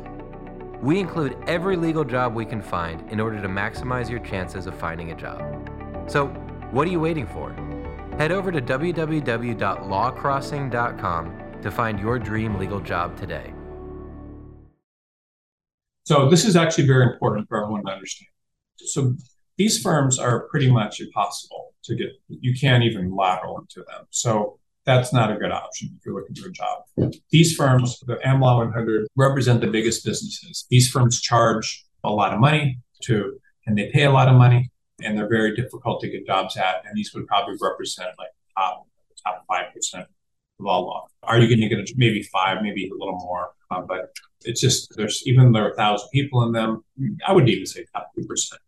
we 0.82 1.00
include 1.00 1.38
every 1.46 1.76
legal 1.76 2.04
job 2.04 2.34
we 2.34 2.44
can 2.44 2.64
find 2.64 3.08
in 3.12 3.20
order 3.20 3.40
to 3.40 3.48
maximize 3.48 4.10
your 4.10 4.22
chances 4.22 4.66
of 4.66 4.74
finding 4.74 5.12
a 5.12 5.16
job. 5.16 5.44
So, 6.08 6.30
what 6.72 6.88
are 6.88 6.92
you 6.92 7.00
waiting 7.00 7.28
for? 7.28 7.56
Head 8.18 8.32
over 8.32 8.52
to 8.52 8.62
www.lawcrossing.com 8.62 11.62
to 11.62 11.72
find 11.72 12.00
your 12.00 12.20
dream 12.20 12.58
legal 12.58 12.80
job 12.80 13.18
today. 13.18 13.54
So, 16.04 16.30
this 16.30 16.46
is 16.46 16.56
actually 16.56 16.88
very 16.88 17.12
important 17.12 17.50
for 17.50 17.62
everyone 17.62 17.84
to 17.86 17.92
understand. 17.92 18.30
So, 18.78 19.16
these 19.58 19.82
firms 19.82 20.20
are 20.20 20.48
pretty 20.50 20.72
much 20.72 21.02
impossible 21.02 21.74
to 21.84 21.96
get. 21.96 22.10
You 22.28 22.54
can't 22.54 22.84
even 22.84 23.16
lateral 23.16 23.60
into 23.60 23.80
them. 23.80 24.06
So 24.12 24.60
that's 24.86 25.12
not 25.12 25.32
a 25.32 25.36
good 25.36 25.52
option 25.52 25.90
if 25.98 26.06
you're 26.06 26.16
looking 26.16 26.36
for 26.36 26.50
a 26.50 26.52
job. 26.52 27.14
These 27.32 27.56
firms, 27.56 28.00
the 28.02 28.20
AmLaw 28.26 28.66
100, 28.66 29.08
represent 29.16 29.62
the 29.62 29.68
biggest 29.68 30.06
businesses. 30.06 30.66
These 30.70 30.90
firms 30.90 31.22
charge 31.22 31.86
a 32.04 32.10
lot 32.10 32.34
of 32.34 32.40
money 32.40 32.80
to, 33.04 33.40
and 33.66 33.78
they 33.78 33.90
pay 33.92 34.06
a 34.06 34.12
lot 34.12 34.28
of 34.28 34.36
money, 34.36 34.72
and 35.04 35.18
they're 35.18 35.30
very 35.30 35.56
difficult 35.56 36.02
to 36.02 36.10
get 36.10 36.26
jobs 36.26 36.58
at. 36.58 36.84
And 36.86 36.96
these 36.96 37.14
would 37.14 37.28
probably 37.28 37.56
represent 37.62 38.10
like 38.18 38.30
top 38.58 38.88
top 39.24 39.44
five 39.48 39.74
percent 39.74 40.08
of 40.60 40.66
all 40.66 40.86
law. 40.86 41.08
Are 41.24 41.40
you 41.40 41.48
going 41.48 41.68
to 41.68 41.76
get 41.76 41.80
a, 41.80 41.94
maybe 41.98 42.24
five, 42.24 42.62
maybe 42.62 42.90
a 42.90 42.94
little 42.94 43.18
more? 43.20 43.50
Uh, 43.70 43.82
but 43.82 44.12
it's 44.46 44.62
just 44.62 44.96
there's 44.96 45.24
even 45.26 45.52
there 45.52 45.66
are 45.66 45.72
a 45.72 45.76
thousand 45.76 46.10
people 46.14 46.44
in 46.44 46.52
them. 46.52 46.84
I 47.28 47.34
wouldn't 47.34 47.50
even 47.50 47.66
say 47.66 47.86
top 47.94 48.12
two 48.16 48.26
percent. 48.26 48.62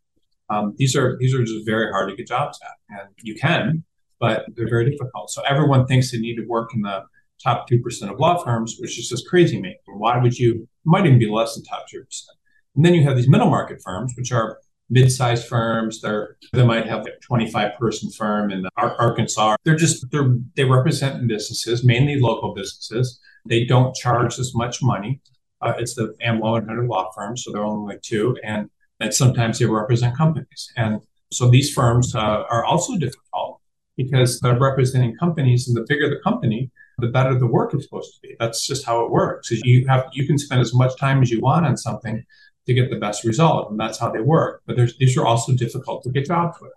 Um, 0.49 0.73
these 0.77 0.95
are 0.95 1.17
these 1.19 1.33
are 1.33 1.43
just 1.43 1.65
very 1.65 1.91
hard 1.91 2.09
to 2.09 2.15
get 2.15 2.27
jobs 2.27 2.59
at, 2.63 2.99
and 2.99 3.09
you 3.21 3.35
can, 3.35 3.83
but 4.19 4.45
they're 4.55 4.69
very 4.69 4.89
difficult. 4.89 5.29
So 5.29 5.41
everyone 5.43 5.85
thinks 5.85 6.11
they 6.11 6.19
need 6.19 6.35
to 6.35 6.45
work 6.45 6.73
in 6.73 6.81
the 6.81 7.03
top 7.43 7.67
two 7.67 7.79
percent 7.79 8.11
of 8.11 8.19
law 8.19 8.43
firms, 8.43 8.77
which 8.79 8.99
is 8.99 9.07
just 9.07 9.27
crazy 9.27 9.61
me. 9.61 9.77
Why 9.85 10.17
would 10.17 10.37
you? 10.37 10.67
Might 10.85 11.05
even 11.05 11.19
be 11.19 11.29
less 11.29 11.55
than 11.55 11.63
top 11.63 11.85
two 11.89 12.03
percent. 12.03 12.37
And 12.75 12.83
then 12.83 12.93
you 12.93 13.03
have 13.03 13.15
these 13.15 13.29
middle 13.29 13.49
market 13.49 13.81
firms, 13.83 14.13
which 14.17 14.31
are 14.31 14.59
mid-sized 14.89 15.47
firms. 15.47 16.01
They're 16.01 16.37
they 16.53 16.65
might 16.65 16.87
have 16.87 17.05
a 17.05 17.11
25 17.21 17.77
person 17.77 18.11
firm 18.11 18.51
in 18.51 18.65
Arkansas. 18.77 19.55
They're 19.63 19.75
just 19.75 20.09
they're 20.11 20.35
they 20.55 20.65
represent 20.65 21.27
businesses, 21.27 21.83
mainly 21.83 22.19
local 22.19 22.53
businesses. 22.53 23.19
They 23.45 23.65
don't 23.65 23.95
charge 23.95 24.39
as 24.39 24.53
much 24.55 24.81
money. 24.81 25.21
Uh, 25.61 25.73
it's 25.77 25.95
the 25.95 26.15
AmLaw 26.25 26.59
and 26.59 26.67
Hunter 26.67 26.87
law 26.87 27.11
firms, 27.15 27.43
so 27.43 27.51
they're 27.51 27.65
only 27.65 27.93
like 27.93 28.01
two, 28.01 28.37
and 28.43 28.69
and 28.99 29.13
sometimes 29.13 29.59
they 29.59 29.65
represent 29.65 30.15
companies. 30.17 30.71
And 30.75 31.01
so 31.31 31.49
these 31.49 31.73
firms 31.73 32.15
uh, 32.15 32.43
are 32.49 32.65
also 32.65 32.97
difficult 32.97 33.61
because 33.95 34.39
they're 34.39 34.57
representing 34.57 35.15
companies, 35.17 35.67
and 35.67 35.75
the 35.75 35.85
bigger 35.87 36.09
the 36.09 36.19
company, 36.23 36.71
the 36.99 37.07
better 37.07 37.37
the 37.37 37.47
work 37.47 37.73
is 37.75 37.83
supposed 37.83 38.13
to 38.15 38.21
be. 38.21 38.35
That's 38.39 38.65
just 38.65 38.85
how 38.85 39.03
it 39.03 39.11
works. 39.11 39.51
You 39.51 39.85
have 39.87 40.05
you 40.13 40.25
can 40.25 40.37
spend 40.37 40.61
as 40.61 40.73
much 40.73 40.97
time 40.97 41.21
as 41.21 41.29
you 41.29 41.41
want 41.41 41.65
on 41.65 41.77
something 41.77 42.23
to 42.69 42.73
get 42.75 42.91
the 42.91 42.97
best 42.97 43.25
result, 43.25 43.71
and 43.71 43.79
that's 43.79 43.97
how 43.99 44.11
they 44.11 44.21
work. 44.21 44.61
But 44.67 44.77
these 44.99 45.17
are 45.17 45.25
also 45.25 45.53
difficult 45.53 46.03
to 46.03 46.11
get 46.11 46.27
jobs 46.27 46.57
with. 46.61 46.71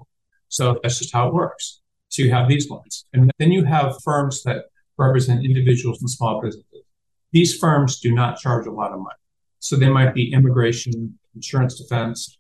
So 0.49 0.80
that's 0.82 0.99
just 0.99 1.12
how 1.12 1.28
it 1.28 1.34
works. 1.34 1.82
So 2.08 2.22
you 2.22 2.30
have 2.30 2.49
these 2.49 2.68
ones, 2.68 3.04
and 3.12 3.30
then 3.38 3.52
you 3.52 3.64
have 3.64 3.94
firms 4.02 4.42
that 4.44 4.66
represent 4.96 5.44
individuals 5.44 6.00
and 6.00 6.11
small 6.11 6.40
businesses. 6.40 6.84
These 7.32 7.58
firms 7.58 8.00
do 8.00 8.12
not 8.12 8.38
charge 8.38 8.66
a 8.66 8.70
lot 8.70 8.92
of 8.92 8.99
money. 8.99 9.22
So 9.61 9.76
they 9.76 9.88
might 9.88 10.14
be 10.14 10.32
immigration, 10.32 11.18
insurance 11.34 11.78
defense. 11.78 12.37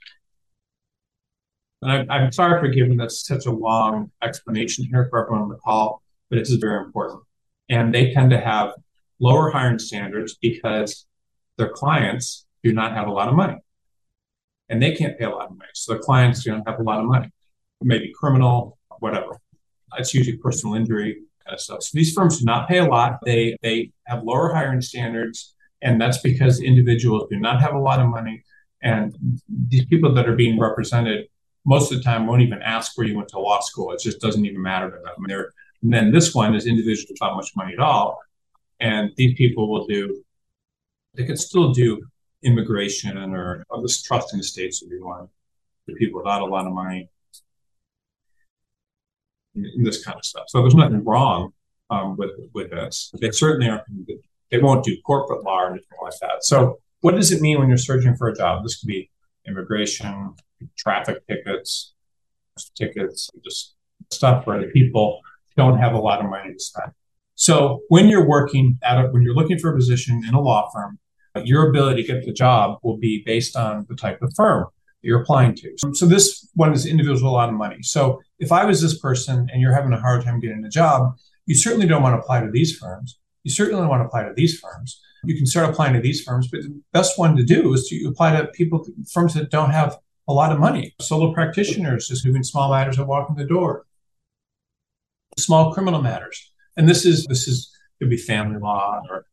And 1.82 2.10
I, 2.10 2.24
am 2.24 2.32
sorry 2.32 2.60
for 2.60 2.68
giving 2.68 2.96
this 2.96 3.24
such 3.24 3.46
a 3.46 3.50
long 3.50 4.10
explanation 4.22 4.86
here 4.90 5.06
for 5.10 5.22
everyone 5.22 5.42
on 5.42 5.48
the 5.48 5.56
call, 5.56 6.02
but 6.30 6.38
it 6.38 6.42
is 6.42 6.54
very 6.54 6.84
important. 6.84 7.22
And 7.68 7.94
they 7.94 8.12
tend 8.12 8.30
to 8.30 8.40
have 8.40 8.72
lower 9.20 9.50
hiring 9.50 9.78
standards 9.78 10.36
because 10.40 11.06
their 11.58 11.70
clients 11.70 12.46
do 12.64 12.72
not 12.72 12.92
have 12.92 13.08
a 13.08 13.12
lot 13.12 13.28
of 13.28 13.34
money. 13.34 13.56
and 14.68 14.82
they 14.82 14.94
can't 14.94 15.18
pay 15.18 15.24
a 15.24 15.30
lot 15.30 15.46
of 15.50 15.56
money. 15.56 15.70
So 15.74 15.94
the 15.94 15.98
clients 16.00 16.46
know 16.46 16.62
have 16.66 16.80
a 16.80 16.82
lot 16.82 17.00
of 17.00 17.06
money, 17.06 17.30
maybe 17.82 18.12
criminal, 18.14 18.78
whatever. 19.00 19.38
It's 19.98 20.14
usually 20.14 20.38
personal 20.38 20.74
injury 20.74 21.22
kind 21.44 21.54
of 21.54 21.60
stuff. 21.60 21.82
So 21.82 21.90
these 21.94 22.12
firms 22.14 22.38
do 22.38 22.44
not 22.44 22.68
pay 22.68 22.78
a 22.78 22.86
lot. 22.86 23.18
They 23.24 23.56
they 23.62 23.90
have 24.06 24.22
lower 24.24 24.52
hiring 24.54 24.80
standards, 24.80 25.54
and 25.82 26.00
that's 26.00 26.18
because 26.18 26.60
individuals 26.60 27.28
do 27.30 27.38
not 27.38 27.60
have 27.60 27.74
a 27.74 27.78
lot 27.78 28.00
of 28.00 28.08
money. 28.08 28.44
And 28.82 29.14
these 29.68 29.84
people 29.86 30.14
that 30.14 30.28
are 30.28 30.36
being 30.36 30.58
represented 30.58 31.28
most 31.64 31.92
of 31.92 31.98
the 31.98 32.04
time 32.04 32.26
won't 32.26 32.42
even 32.42 32.60
ask 32.62 32.96
where 32.96 33.06
you 33.06 33.16
went 33.16 33.28
to 33.28 33.38
law 33.38 33.60
school. 33.60 33.92
It 33.92 34.00
just 34.00 34.20
doesn't 34.20 34.44
even 34.44 34.62
matter 34.62 34.90
to 34.90 34.96
them. 34.96 35.14
And, 35.18 35.32
and 35.82 35.92
then 35.92 36.10
this 36.12 36.34
one 36.34 36.54
is 36.56 36.66
individuals 36.66 37.10
without 37.10 37.36
much 37.36 37.54
money 37.54 37.74
at 37.74 37.78
all. 37.78 38.18
And 38.80 39.12
these 39.16 39.34
people 39.34 39.70
will 39.70 39.86
do, 39.86 40.24
they 41.14 41.24
can 41.24 41.36
still 41.36 41.72
do 41.72 42.02
immigration 42.42 43.16
or, 43.16 43.64
or 43.68 43.82
this 43.82 44.02
trust 44.02 44.32
and 44.32 44.40
estates 44.40 44.82
if 44.82 44.90
you 44.90 45.04
want, 45.04 45.30
for 45.86 45.94
people 45.94 46.20
without 46.20 46.42
a 46.42 46.46
lot 46.46 46.66
of 46.66 46.72
money, 46.72 47.08
in 49.54 49.82
this 49.82 50.04
kind 50.04 50.16
of 50.16 50.24
stuff. 50.24 50.44
So 50.48 50.60
there's 50.60 50.74
nothing 50.74 51.04
wrong 51.04 51.52
um, 51.90 52.16
with 52.16 52.30
with 52.54 52.70
this. 52.70 53.12
They 53.20 53.30
certainly 53.30 53.68
aren't. 53.68 53.84
They 54.50 54.58
won't 54.58 54.84
do 54.84 54.96
corporate 55.04 55.44
law 55.44 55.62
or 55.62 55.70
anything 55.70 55.98
like 56.02 56.18
that. 56.20 56.44
So 56.44 56.78
what 57.00 57.14
does 57.14 57.32
it 57.32 57.40
mean 57.40 57.58
when 57.58 57.68
you're 57.68 57.78
searching 57.78 58.16
for 58.16 58.28
a 58.28 58.34
job? 58.34 58.62
This 58.62 58.78
could 58.78 58.86
be 58.86 59.10
immigration, 59.46 60.34
traffic 60.76 61.26
tickets, 61.26 61.94
tickets, 62.76 63.30
just 63.44 63.74
stuff 64.10 64.46
where 64.46 64.60
the 64.60 64.68
people 64.68 65.20
don't 65.56 65.78
have 65.78 65.94
a 65.94 65.98
lot 65.98 66.22
of 66.22 66.30
money 66.30 66.52
to 66.52 66.58
spend. 66.58 66.92
So 67.34 67.80
when 67.88 68.08
you're 68.08 68.26
working 68.26 68.78
at 68.82 68.98
a, 68.98 69.08
when 69.08 69.22
you're 69.22 69.34
looking 69.34 69.58
for 69.58 69.72
a 69.72 69.76
position 69.76 70.22
in 70.26 70.34
a 70.34 70.40
law 70.40 70.70
firm, 70.72 70.98
your 71.44 71.68
ability 71.68 72.02
to 72.02 72.12
get 72.12 72.24
the 72.24 72.32
job 72.32 72.78
will 72.82 72.96
be 72.96 73.22
based 73.24 73.56
on 73.56 73.86
the 73.88 73.96
type 73.96 74.20
of 74.22 74.32
firm 74.34 74.66
you're 75.02 75.20
applying 75.20 75.54
to. 75.56 75.74
So 75.94 76.06
this 76.06 76.48
one 76.54 76.72
is 76.72 76.86
individuals 76.86 77.22
with 77.22 77.30
a 77.30 77.32
lot 77.32 77.48
of 77.48 77.56
money. 77.56 77.82
So 77.82 78.20
if 78.38 78.52
I 78.52 78.64
was 78.64 78.80
this 78.80 78.98
person 78.98 79.48
and 79.52 79.60
you're 79.60 79.74
having 79.74 79.92
a 79.92 80.00
hard 80.00 80.24
time 80.24 80.40
getting 80.40 80.64
a 80.64 80.68
job, 80.68 81.16
you 81.46 81.56
certainly 81.56 81.86
don't 81.86 82.02
want 82.02 82.14
to 82.14 82.20
apply 82.20 82.40
to 82.40 82.50
these 82.50 82.78
firms. 82.78 83.18
You 83.42 83.50
certainly 83.50 83.80
don't 83.80 83.88
want 83.88 84.02
to 84.02 84.06
apply 84.06 84.24
to 84.24 84.32
these 84.34 84.60
firms. 84.60 85.00
You 85.24 85.36
can 85.36 85.46
start 85.46 85.68
applying 85.68 85.94
to 85.94 86.00
these 86.00 86.22
firms, 86.22 86.48
but 86.48 86.62
the 86.62 86.80
best 86.92 87.18
one 87.18 87.36
to 87.36 87.42
do 87.42 87.72
is 87.74 87.88
to 87.88 88.08
apply 88.08 88.36
to 88.36 88.46
people, 88.48 88.86
firms 89.12 89.34
that 89.34 89.50
don't 89.50 89.70
have 89.70 89.98
a 90.28 90.32
lot 90.32 90.52
of 90.52 90.60
money. 90.60 90.94
Solo 91.00 91.32
practitioners 91.32 92.08
just 92.08 92.24
doing 92.24 92.44
small 92.44 92.70
matters 92.70 92.98
of 92.98 93.08
walking 93.08 93.36
the 93.36 93.44
door, 93.44 93.86
small 95.36 95.72
criminal 95.72 96.00
matters. 96.00 96.52
And 96.76 96.88
this 96.88 97.04
is 97.04 97.26
this 97.26 97.48
is 97.48 97.70
could 97.98 98.10
be 98.10 98.16
family 98.16 98.58
law 98.58 99.02
or 99.10 99.26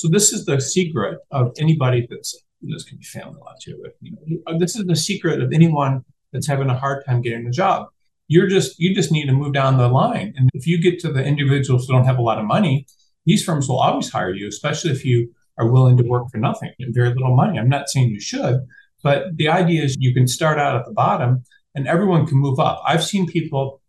so 0.00 0.08
this 0.08 0.32
is 0.32 0.44
the 0.46 0.60
secret 0.60 1.18
of 1.30 1.52
anybody 1.58 2.06
that's 2.08 2.34
this 2.62 2.84
can 2.84 2.98
be 2.98 3.04
family 3.04 3.38
law 3.40 3.54
too. 3.60 3.78
But, 3.82 3.96
you 4.00 4.12
know, 4.12 4.42
uh, 4.46 4.58
this 4.58 4.76
is 4.76 4.86
the 4.86 4.96
secret 4.96 5.40
of 5.40 5.52
anyone 5.52 6.04
that's 6.32 6.46
having 6.46 6.68
a 6.68 6.78
hard 6.78 7.04
time 7.06 7.22
getting 7.22 7.46
a 7.46 7.50
job. 7.50 7.88
You're 8.28 8.46
just 8.46 8.78
you 8.78 8.94
just 8.94 9.10
need 9.10 9.26
to 9.26 9.32
move 9.32 9.52
down 9.52 9.78
the 9.78 9.88
line. 9.88 10.34
And 10.36 10.50
if 10.54 10.66
you 10.66 10.80
get 10.80 11.00
to 11.00 11.12
the 11.12 11.24
individuals 11.24 11.86
who 11.86 11.94
don't 11.94 12.04
have 12.04 12.18
a 12.18 12.22
lot 12.22 12.38
of 12.38 12.44
money, 12.44 12.86
these 13.26 13.44
firms 13.44 13.68
will 13.68 13.78
always 13.78 14.10
hire 14.10 14.34
you, 14.34 14.48
especially 14.48 14.90
if 14.92 15.04
you 15.04 15.32
are 15.58 15.70
willing 15.70 15.96
to 15.96 16.04
work 16.04 16.30
for 16.30 16.38
nothing 16.38 16.72
and 16.78 16.94
very 16.94 17.08
little 17.08 17.34
money. 17.34 17.58
I'm 17.58 17.68
not 17.68 17.88
saying 17.88 18.10
you 18.10 18.20
should, 18.20 18.60
but 19.02 19.36
the 19.36 19.48
idea 19.48 19.82
is 19.82 19.96
you 19.98 20.14
can 20.14 20.28
start 20.28 20.58
out 20.58 20.76
at 20.76 20.86
the 20.86 20.92
bottom 20.92 21.44
and 21.74 21.88
everyone 21.88 22.26
can 22.26 22.38
move 22.38 22.58
up. 22.58 22.82
I've 22.86 23.04
seen 23.04 23.26
people 23.26 23.82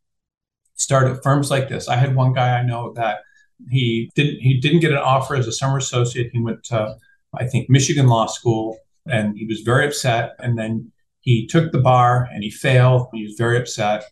start 0.75 1.08
at 1.08 1.24
firms 1.24 1.51
like 1.51 1.70
this. 1.70 1.88
I 1.88 1.96
had 1.96 2.15
one 2.15 2.34
guy 2.34 2.58
I 2.58 2.63
know 2.63 2.94
that 2.94 3.20
he 3.70 4.10
didn't 4.15 4.39
he 4.39 4.60
didn't 4.60 4.80
get 4.80 4.91
an 4.91 4.98
offer 4.98 5.36
as 5.36 5.48
a 5.48 5.51
summer 5.51 5.77
associate. 5.77 6.32
He 6.34 6.41
went 6.41 6.63
to 6.65 6.96
I 7.38 7.46
think 7.48 7.70
Michigan 7.70 8.08
Law 8.08 8.27
School 8.27 8.77
and 9.08 9.38
he 9.38 9.46
was 9.46 9.62
very 9.62 9.86
upset. 9.86 10.36
And 10.39 10.58
then 10.58 10.91
he 11.22 11.48
took 11.48 11.72
the 11.72 11.80
bar 11.80 12.27
and 12.34 12.44
he 12.44 12.50
failed. 12.50 13.08
He 13.13 13.24
was 13.24 13.36
very 13.38 13.58
upset. 13.58 14.03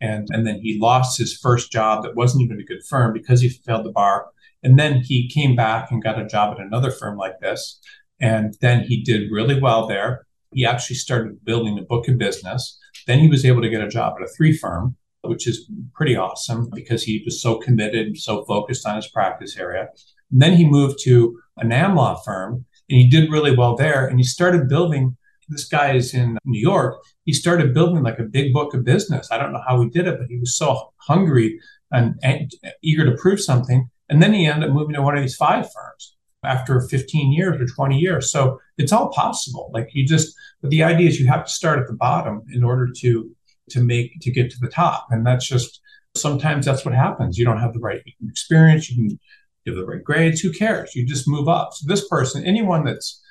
And, 0.00 0.28
and 0.30 0.46
then 0.46 0.60
he 0.60 0.78
lost 0.78 1.18
his 1.18 1.36
first 1.36 1.72
job 1.72 2.04
that 2.04 2.14
wasn't 2.14 2.44
even 2.44 2.60
a 2.60 2.64
good 2.64 2.84
firm 2.88 3.12
because 3.12 3.40
he 3.40 3.48
failed 3.48 3.84
the 3.84 3.92
bar. 3.92 4.26
And 4.62 4.78
then 4.78 5.00
he 5.00 5.28
came 5.28 5.56
back 5.56 5.90
and 5.90 6.02
got 6.02 6.20
a 6.20 6.26
job 6.26 6.56
at 6.56 6.64
another 6.64 6.90
firm 6.90 7.16
like 7.16 7.40
this. 7.40 7.80
And 8.20 8.56
then 8.60 8.82
he 8.82 9.02
did 9.02 9.30
really 9.30 9.60
well 9.60 9.86
there. 9.86 10.26
He 10.52 10.64
actually 10.64 10.96
started 10.96 11.44
building 11.44 11.78
a 11.78 11.82
book 11.82 12.08
of 12.08 12.18
business. 12.18 12.78
Then 13.06 13.18
he 13.18 13.28
was 13.28 13.44
able 13.44 13.62
to 13.62 13.68
get 13.68 13.82
a 13.82 13.88
job 13.88 14.14
at 14.16 14.24
a 14.24 14.32
three 14.36 14.56
firm, 14.56 14.96
which 15.28 15.46
is 15.46 15.70
pretty 15.94 16.16
awesome 16.16 16.68
because 16.74 17.02
he 17.02 17.22
was 17.24 17.40
so 17.40 17.56
committed 17.58 18.06
and 18.06 18.18
so 18.18 18.44
focused 18.44 18.86
on 18.86 18.96
his 18.96 19.08
practice 19.08 19.56
area. 19.56 19.88
And 20.30 20.42
then 20.42 20.54
he 20.54 20.68
moved 20.68 20.98
to 21.04 21.38
a 21.56 21.64
NAM 21.64 21.96
law 21.96 22.16
firm 22.16 22.64
and 22.88 23.00
he 23.00 23.08
did 23.08 23.30
really 23.30 23.54
well 23.54 23.76
there. 23.76 24.06
And 24.06 24.18
he 24.18 24.24
started 24.24 24.68
building. 24.68 25.16
This 25.48 25.66
guy 25.66 25.92
is 25.92 26.14
in 26.14 26.38
New 26.44 26.60
York. 26.60 27.02
He 27.24 27.32
started 27.32 27.74
building 27.74 28.02
like 28.02 28.18
a 28.18 28.24
big 28.24 28.52
book 28.52 28.74
of 28.74 28.84
business. 28.84 29.28
I 29.30 29.38
don't 29.38 29.52
know 29.52 29.62
how 29.66 29.80
he 29.80 29.88
did 29.88 30.06
it, 30.06 30.18
but 30.18 30.28
he 30.28 30.38
was 30.38 30.54
so 30.56 30.92
hungry 30.98 31.58
and, 31.90 32.18
and 32.22 32.50
eager 32.82 33.04
to 33.04 33.16
prove 33.16 33.40
something. 33.40 33.88
And 34.08 34.22
then 34.22 34.32
he 34.32 34.46
ended 34.46 34.70
up 34.70 34.74
moving 34.74 34.94
to 34.94 35.02
one 35.02 35.16
of 35.16 35.22
these 35.22 35.36
five 35.36 35.64
firms 35.72 36.16
after 36.44 36.80
15 36.80 37.32
years 37.32 37.60
or 37.60 37.66
20 37.66 37.98
years. 37.98 38.30
So 38.30 38.60
it's 38.76 38.92
all 38.92 39.10
possible. 39.10 39.70
Like 39.72 39.88
you 39.92 40.06
just, 40.06 40.34
but 40.62 40.70
the 40.70 40.82
idea 40.82 41.08
is 41.08 41.20
you 41.20 41.26
have 41.26 41.44
to 41.44 41.52
start 41.52 41.78
at 41.78 41.86
the 41.86 41.94
bottom 41.94 42.42
in 42.52 42.62
order 42.62 42.88
to 43.00 43.30
to 43.70 43.80
make 43.80 44.20
to 44.20 44.30
get 44.30 44.50
to 44.50 44.58
the 44.60 44.68
top. 44.68 45.06
And 45.10 45.26
that's 45.26 45.46
just 45.46 45.80
sometimes 46.16 46.66
that's 46.66 46.84
what 46.84 46.94
happens. 46.94 47.38
You 47.38 47.44
don't 47.44 47.60
have 47.60 47.72
the 47.72 47.80
right 47.80 48.02
experience. 48.28 48.90
You 48.90 49.08
can 49.08 49.20
give 49.64 49.76
the 49.76 49.86
right 49.86 50.02
grades. 50.02 50.40
Who 50.40 50.52
cares? 50.52 50.94
You 50.94 51.06
just 51.06 51.28
move 51.28 51.48
up. 51.48 51.70
So 51.74 51.86
this 51.86 52.06
person, 52.08 52.44
anyone 52.44 52.84
that's 52.84 53.22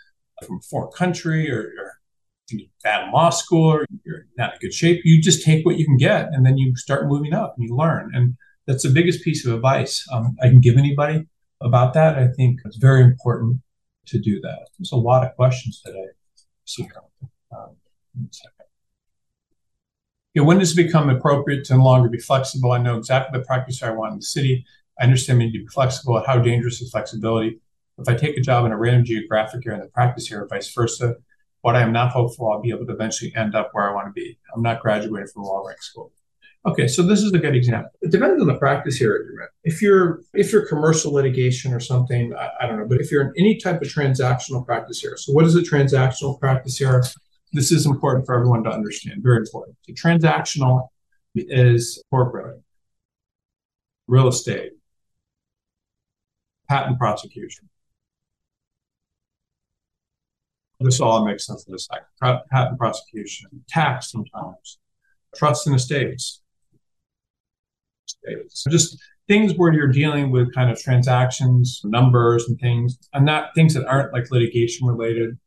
from 0.46 0.58
a 0.58 0.62
foreign 0.62 0.92
country 0.92 1.52
or, 1.52 1.62
or 1.62 1.94
bad 2.84 3.12
law 3.12 3.30
school 3.30 3.70
or 3.70 3.86
you're 4.06 4.26
not 4.38 4.54
in 4.54 4.60
good 4.60 4.74
shape, 4.74 5.02
you 5.04 5.22
just 5.22 5.44
take 5.44 5.66
what 5.66 5.78
you 5.78 5.86
can 5.86 5.98
get 5.98 6.30
and 6.32 6.46
then 6.46 6.58
you 6.58 6.76
start 6.76 7.08
moving 7.08 7.34
up 7.34 7.56
and 7.58 7.68
you 7.68 7.76
learn. 7.76 8.12
And 8.14 8.36
that's 8.66 8.84
the 8.84 8.90
biggest 8.90 9.24
piece 9.24 9.46
of 9.46 9.54
advice 9.54 10.06
um, 10.12 10.36
I 10.42 10.48
can 10.48 10.60
give 10.60 10.78
anybody 10.78 11.28
about 11.62 11.94
that. 11.94 12.18
I 12.18 12.28
think 12.28 12.60
it's 12.66 12.78
very 12.78 13.02
important 13.02 13.62
to 14.08 14.20
do 14.20 14.40
that. 14.42 14.68
There's 14.78 14.92
a 14.92 14.98
lot 14.98 15.26
of 15.26 15.36
questions 15.36 15.82
today. 15.84 16.06
Here. 16.66 16.88
Um, 20.38 20.44
yeah, 20.44 20.48
when 20.48 20.60
does 20.60 20.78
it 20.78 20.84
become 20.84 21.10
appropriate 21.10 21.66
to 21.66 21.78
no 21.78 21.84
longer 21.84 22.10
be 22.10 22.20
flexible? 22.20 22.72
I 22.72 22.78
know 22.78 22.98
exactly 22.98 23.40
the 23.40 23.46
practice 23.46 23.82
I 23.82 23.92
want 23.92 24.14
in 24.14 24.20
the 24.20 24.26
city. 24.26 24.66
I 25.00 25.04
understand 25.04 25.40
need 25.40 25.52
to 25.54 25.60
be 25.60 25.68
flexible. 25.68 26.22
How 26.26 26.40
dangerous 26.40 26.82
is 26.82 26.92
flexibility? 26.92 27.60
If 27.98 28.08
I 28.08 28.16
take 28.16 28.38
a 28.38 28.42
job 28.42 28.66
in 28.66 28.72
a 28.72 28.78
random 28.78 29.06
geographic 29.06 29.66
area 29.66 29.80
in 29.80 29.86
the 29.86 29.92
practice 29.92 30.28
here, 30.28 30.44
or 30.44 30.48
vice 30.48 30.72
versa, 30.74 31.16
what 31.62 31.76
I 31.76 31.82
am 31.82 31.92
not 31.92 32.12
hopeful 32.12 32.52
I'll 32.52 32.62
be 32.62 32.70
able 32.70 32.86
to 32.86 32.94
eventually 32.94 33.34
end 33.36 33.56
up 33.56 33.70
where 33.74 33.90
I 33.90 33.94
want 33.94 34.08
to 34.08 34.12
be. 34.12 34.38
I'm 34.56 34.62
not 34.62 34.82
graduating 34.82 35.28
from 35.34 35.44
law 35.44 35.64
rank 35.66 35.82
school. 35.82 36.12
Okay, 36.66 36.88
so 36.88 37.02
this 37.02 37.22
is 37.22 37.32
a 37.34 37.40
good 37.40 37.56
example. 37.56 37.92
It 38.02 38.12
depends 38.12 38.42
on 38.42 38.48
the 38.48 38.56
practice 38.56 38.98
here. 38.98 39.50
If 39.64 39.82
you're 39.82 40.22
if 40.34 40.52
you're 40.52 40.68
commercial 40.68 41.14
litigation 41.14 41.74
or 41.74 41.80
something, 41.80 42.34
I, 42.36 42.50
I, 42.62 42.68
don't 42.68 42.78
know, 42.78 42.86
but 42.88 43.00
if 43.00 43.10
you're 43.10 43.22
in 43.22 43.34
any 43.38 43.58
type 43.58 43.82
of 43.82 43.88
transactional 43.88 44.66
practice 44.66 45.00
here, 45.00 45.16
so 45.18 45.32
what 45.32 45.46
is 45.46 45.56
a 45.56 45.62
transactional 45.62 46.40
practice 46.40 46.80
area? 46.82 47.04
This 47.54 47.72
is 47.72 47.86
important 47.86 48.26
for 48.26 48.36
everyone 48.36 48.64
to 48.64 48.70
understand. 48.70 49.24
Very 49.24 49.38
important. 49.38 49.78
Transactional 49.92 50.90
is 51.34 52.04
corporate, 52.10 52.62
real 54.08 54.28
estate, 54.28 54.72
patent 56.70 57.00
prosecution. 57.00 57.70
This 60.80 61.00
all 61.00 61.26
makes 61.26 61.48
sense 61.48 61.66
in 61.68 61.74
a 61.74 61.80
second. 61.80 62.06
Patent 62.52 62.78
prosecution, 62.78 63.50
tax 63.68 64.12
sometimes, 64.12 64.78
trusts 65.36 65.66
and 65.66 65.76
estates, 65.76 66.42
states. 68.06 68.66
Just 68.70 68.98
things 69.28 69.54
where 69.56 69.74
you're 69.74 69.88
dealing 69.88 70.32
with 70.32 70.54
kind 70.54 70.70
of 70.70 70.80
transactions, 70.80 71.82
numbers, 71.84 72.48
and 72.48 72.60
things, 72.60 72.98
and 73.14 73.26
not 73.26 73.56
things 73.56 73.74
that 73.74 73.88
aren't 73.88 74.14
like 74.14 74.30
litigation 74.30 74.88
related. 74.88 75.38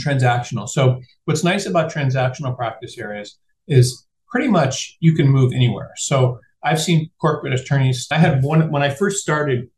Transactional. 0.00 0.68
So, 0.68 1.00
what's 1.24 1.44
nice 1.44 1.66
about 1.66 1.92
transactional 1.92 2.56
practice 2.56 2.98
areas 2.98 3.38
is 3.66 4.06
pretty 4.28 4.48
much 4.48 4.96
you 5.00 5.14
can 5.14 5.28
move 5.28 5.52
anywhere. 5.52 5.90
So, 5.96 6.40
I've 6.62 6.80
seen 6.80 7.10
corporate 7.20 7.54
attorneys. 7.54 8.06
I 8.10 8.18
had 8.18 8.42
one 8.42 8.70
when 8.70 8.82
I 8.82 8.90
first 8.90 9.22
started 9.22 9.70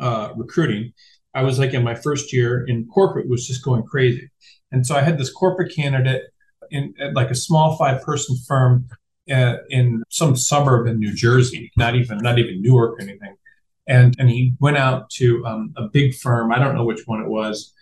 uh, 0.00 0.30
recruiting. 0.36 0.92
I 1.34 1.42
was 1.42 1.58
like 1.58 1.74
in 1.74 1.82
my 1.82 1.94
first 1.94 2.32
year 2.32 2.64
in 2.66 2.86
corporate 2.86 3.28
was 3.28 3.46
just 3.46 3.64
going 3.64 3.82
crazy, 3.82 4.30
and 4.70 4.86
so 4.86 4.94
I 4.94 5.02
had 5.02 5.18
this 5.18 5.32
corporate 5.32 5.74
candidate 5.74 6.22
in 6.70 6.94
like 7.14 7.30
a 7.30 7.34
small 7.34 7.76
five 7.76 8.02
person 8.02 8.36
firm 8.46 8.88
uh, 9.30 9.56
in 9.70 10.02
some 10.10 10.36
suburb 10.36 10.86
in 10.86 10.98
New 10.98 11.14
Jersey, 11.14 11.72
not 11.76 11.94
even 11.94 12.18
not 12.18 12.38
even 12.38 12.62
Newark 12.62 12.98
or 12.98 13.02
anything. 13.02 13.36
And 13.86 14.14
and 14.18 14.30
he 14.30 14.54
went 14.60 14.76
out 14.76 15.10
to 15.10 15.44
um, 15.46 15.72
a 15.76 15.88
big 15.88 16.14
firm. 16.14 16.52
I 16.52 16.58
don't 16.58 16.74
know 16.74 16.84
which 16.84 17.06
one 17.06 17.20
it 17.20 17.28
was. 17.28 17.72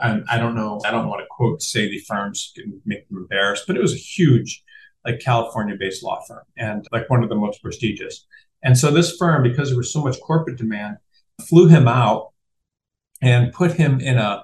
I, 0.00 0.20
I 0.30 0.38
don't 0.38 0.54
know. 0.54 0.80
I 0.84 0.90
don't 0.90 1.08
want 1.08 1.20
to 1.20 1.26
quote 1.30 1.62
say 1.62 1.88
the 1.88 1.98
firms 2.00 2.52
can 2.54 2.80
make 2.84 3.08
them 3.08 3.18
embarrassed, 3.18 3.64
but 3.66 3.76
it 3.76 3.82
was 3.82 3.94
a 3.94 3.96
huge, 3.96 4.62
like 5.04 5.20
California-based 5.20 6.02
law 6.02 6.20
firm 6.26 6.42
and 6.56 6.86
like 6.92 7.08
one 7.08 7.22
of 7.22 7.28
the 7.28 7.34
most 7.34 7.62
prestigious. 7.62 8.26
And 8.62 8.76
so 8.76 8.90
this 8.90 9.16
firm, 9.16 9.42
because 9.42 9.68
there 9.68 9.78
was 9.78 9.92
so 9.92 10.02
much 10.02 10.20
corporate 10.20 10.58
demand, 10.58 10.96
flew 11.48 11.68
him 11.68 11.86
out 11.86 12.32
and 13.22 13.52
put 13.52 13.72
him 13.72 14.00
in 14.00 14.18
a 14.18 14.42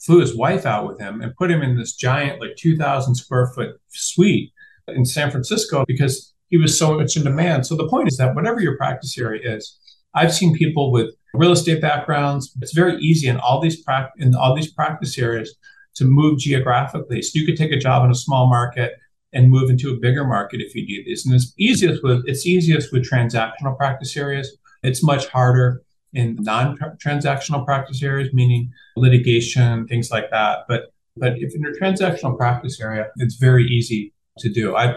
flew 0.00 0.18
his 0.18 0.36
wife 0.36 0.66
out 0.66 0.86
with 0.86 0.98
him 0.98 1.20
and 1.20 1.34
put 1.36 1.50
him 1.50 1.62
in 1.62 1.76
this 1.76 1.94
giant, 1.94 2.40
like 2.40 2.56
2,000 2.56 3.14
square 3.14 3.52
foot 3.54 3.80
suite 3.88 4.52
in 4.88 5.04
San 5.04 5.30
Francisco 5.30 5.84
because 5.86 6.34
he 6.48 6.56
was 6.56 6.76
so 6.76 6.98
much 6.98 7.16
in 7.16 7.22
demand. 7.22 7.66
So 7.66 7.76
the 7.76 7.88
point 7.88 8.08
is 8.08 8.16
that 8.16 8.34
whatever 8.34 8.60
your 8.60 8.76
practice 8.76 9.16
area 9.16 9.56
is, 9.56 9.78
I've 10.14 10.32
seen 10.32 10.54
people 10.54 10.92
with 10.92 11.14
real 11.34 11.52
estate 11.52 11.80
backgrounds. 11.80 12.52
It's 12.60 12.74
very 12.74 12.96
easy 12.98 13.28
in 13.28 13.38
all 13.38 13.60
these 13.60 13.82
pra- 13.82 14.12
in 14.18 14.34
all 14.34 14.54
these 14.54 14.72
practice 14.72 15.18
areas 15.18 15.54
to 15.94 16.04
move 16.04 16.38
geographically. 16.38 17.22
So 17.22 17.38
you 17.38 17.46
could 17.46 17.56
take 17.56 17.72
a 17.72 17.78
job 17.78 18.04
in 18.04 18.10
a 18.10 18.14
small 18.14 18.48
market 18.48 18.94
and 19.32 19.50
move 19.50 19.70
into 19.70 19.90
a 19.90 19.96
bigger 19.96 20.24
market 20.24 20.60
if 20.60 20.74
you 20.74 20.86
do 20.86 21.02
this. 21.08 21.24
And 21.24 21.34
it's 21.34 21.52
easiest 21.58 22.02
with 22.02 22.22
it's 22.26 22.46
easiest 22.46 22.92
with 22.92 23.08
transactional 23.08 23.76
practice 23.76 24.16
areas. 24.16 24.56
It's 24.82 25.02
much 25.02 25.26
harder 25.28 25.82
in 26.12 26.36
non-transactional 26.40 27.64
practice 27.64 28.02
areas, 28.02 28.30
meaning 28.34 28.70
litigation, 28.96 29.86
things 29.86 30.10
like 30.10 30.30
that. 30.30 30.60
But 30.68 30.92
but 31.16 31.34
if 31.36 31.54
in 31.54 31.62
your 31.62 31.74
transactional 31.74 32.36
practice 32.36 32.80
area, 32.80 33.08
it's 33.16 33.36
very 33.36 33.64
easy 33.66 34.12
to 34.38 34.50
do. 34.50 34.76
I 34.76 34.96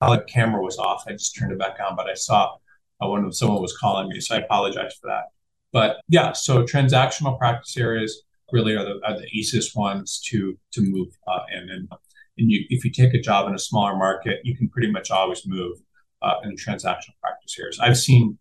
the 0.00 0.24
camera 0.28 0.62
was 0.62 0.78
off. 0.78 1.04
I 1.06 1.12
just 1.12 1.36
turned 1.36 1.52
it 1.52 1.58
back 1.58 1.76
on, 1.86 1.94
but 1.94 2.08
I 2.08 2.14
saw 2.14 2.56
when 3.08 3.32
someone 3.32 3.62
was 3.62 3.76
calling 3.76 4.08
me, 4.08 4.20
so 4.20 4.36
I 4.36 4.38
apologize 4.38 4.94
for 5.00 5.08
that. 5.08 5.24
But 5.72 6.00
yeah, 6.08 6.32
so 6.32 6.64
transactional 6.64 7.38
practice 7.38 7.76
areas 7.76 8.22
really 8.52 8.74
are 8.74 8.84
the, 8.84 9.00
are 9.06 9.18
the 9.18 9.28
easiest 9.32 9.76
ones 9.76 10.20
to 10.26 10.58
to 10.72 10.82
move 10.82 11.08
uh, 11.26 11.40
in. 11.52 11.70
And, 11.70 11.88
and 12.38 12.50
you, 12.50 12.64
if 12.68 12.84
you 12.84 12.90
take 12.90 13.14
a 13.14 13.20
job 13.20 13.48
in 13.48 13.54
a 13.54 13.58
smaller 13.58 13.96
market, 13.96 14.40
you 14.44 14.56
can 14.56 14.68
pretty 14.68 14.90
much 14.90 15.10
always 15.10 15.46
move 15.46 15.78
uh, 16.22 16.34
in 16.44 16.56
transactional 16.56 17.16
practice 17.22 17.56
areas. 17.58 17.78
I've 17.80 17.98
seen 17.98 18.38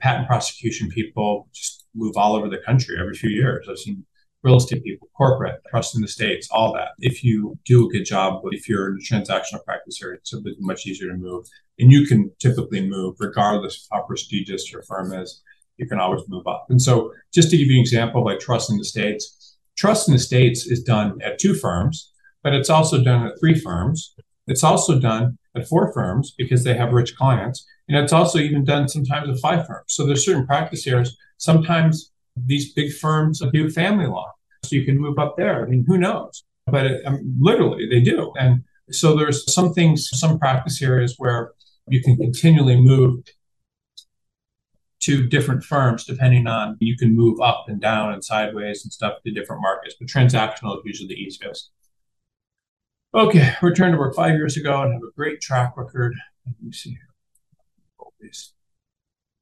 patent 0.00 0.26
prosecution 0.26 0.88
people 0.88 1.48
just 1.52 1.86
move 1.94 2.16
all 2.16 2.34
over 2.34 2.48
the 2.48 2.58
country 2.58 2.96
every 2.98 3.14
few 3.14 3.30
years. 3.30 3.66
I've 3.68 3.78
seen 3.78 4.04
real 4.42 4.56
estate 4.56 4.82
people, 4.82 5.08
corporate, 5.16 5.60
trust 5.68 5.94
and 5.94 6.04
estates, 6.04 6.48
all 6.50 6.72
that. 6.72 6.88
If 6.98 7.22
you 7.22 7.58
do 7.64 7.86
a 7.86 7.90
good 7.90 8.04
job, 8.04 8.40
but 8.42 8.54
if 8.54 8.68
you're 8.68 8.88
in 8.88 8.96
a 8.96 8.98
transactional 8.98 9.64
practice 9.64 10.02
area, 10.02 10.18
it's 10.18 10.34
much 10.60 10.86
easier 10.86 11.08
to 11.08 11.16
move. 11.16 11.46
And 11.78 11.92
you 11.92 12.06
can 12.06 12.30
typically 12.38 12.86
move 12.88 13.16
regardless 13.18 13.76
of 13.90 13.98
how 13.98 14.06
prestigious 14.06 14.72
your 14.72 14.82
firm 14.82 15.12
is. 15.12 15.42
You 15.76 15.86
can 15.86 15.98
always 15.98 16.22
move 16.28 16.46
up. 16.46 16.66
And 16.68 16.80
so, 16.80 17.12
just 17.32 17.50
to 17.50 17.56
give 17.56 17.68
you 17.68 17.76
an 17.76 17.80
example, 17.80 18.24
like 18.24 18.38
trust 18.38 18.70
and 18.70 18.80
estates, 18.80 19.56
trust 19.76 20.08
and 20.08 20.16
estates 20.16 20.66
is 20.66 20.82
done 20.82 21.18
at 21.22 21.38
two 21.38 21.54
firms, 21.54 22.12
but 22.42 22.54
it's 22.54 22.68
also 22.68 23.02
done 23.02 23.26
at 23.26 23.38
three 23.40 23.58
firms. 23.58 24.14
It's 24.46 24.64
also 24.64 24.98
done 24.98 25.38
at 25.56 25.68
four 25.68 25.92
firms 25.92 26.34
because 26.36 26.64
they 26.64 26.74
have 26.74 26.92
rich 26.92 27.16
clients. 27.16 27.66
And 27.88 27.96
it's 27.96 28.12
also 28.12 28.38
even 28.38 28.64
done 28.64 28.88
sometimes 28.88 29.28
at 29.28 29.38
five 29.40 29.66
firms. 29.66 29.86
So 29.88 30.06
there's 30.06 30.24
certain 30.24 30.46
practice 30.46 30.86
areas. 30.86 31.16
Sometimes 31.38 32.12
these 32.36 32.72
big 32.72 32.92
firms 32.92 33.42
do 33.52 33.70
family 33.70 34.06
law. 34.06 34.32
So 34.64 34.76
you 34.76 34.84
can 34.84 34.98
move 34.98 35.18
up 35.18 35.36
there. 35.36 35.64
I 35.64 35.68
mean, 35.68 35.84
who 35.86 35.98
knows? 35.98 36.44
But 36.66 36.86
it, 36.86 37.02
mean, 37.10 37.36
literally, 37.40 37.88
they 37.88 38.00
do. 38.00 38.32
And 38.38 38.64
so 38.90 39.16
there's 39.16 39.52
some 39.52 39.72
things, 39.72 40.08
some 40.12 40.38
practice 40.38 40.82
areas 40.82 41.14
where 41.18 41.52
you 41.88 42.02
can 42.02 42.16
continually 42.16 42.80
move 42.80 43.24
to 45.00 45.26
different 45.26 45.64
firms 45.64 46.04
depending 46.04 46.46
on 46.46 46.76
you 46.78 46.94
can 46.96 47.16
move 47.16 47.40
up 47.40 47.64
and 47.68 47.80
down 47.80 48.12
and 48.12 48.22
sideways 48.22 48.84
and 48.84 48.92
stuff 48.92 49.14
to 49.24 49.32
different 49.32 49.62
markets. 49.62 49.96
But 49.98 50.08
transactional 50.08 50.76
is 50.76 50.82
usually 50.84 51.08
the 51.08 51.20
easiest. 51.20 51.70
Okay, 53.14 53.54
returned 53.62 53.94
to 53.94 53.98
work 53.98 54.14
five 54.14 54.34
years 54.34 54.56
ago 54.56 54.82
and 54.82 54.92
have 54.92 55.02
a 55.02 55.10
great 55.16 55.40
track 55.40 55.76
record. 55.76 56.14
Let 56.46 56.62
me 56.62 56.72
see 56.72 56.90
here. 56.90 57.08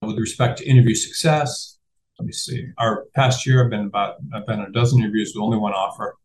With 0.01 0.19
respect 0.19 0.59
to 0.59 0.67
interview 0.67 0.95
success, 0.95 1.78
let 2.19 2.27
me 2.27 2.33
see. 2.33 2.67
Our 2.79 3.07
past 3.15 3.47
year, 3.47 3.65
I've 3.65 3.71
been 3.71 3.87
about 3.87 4.17
I've 4.35 4.47
been 4.47 4.61
a 4.61 4.71
dozen 4.71 5.01
interviews 5.01 5.33
with 5.35 5.43
only 5.43 5.59
one 5.59 5.73
offer. 5.73 6.17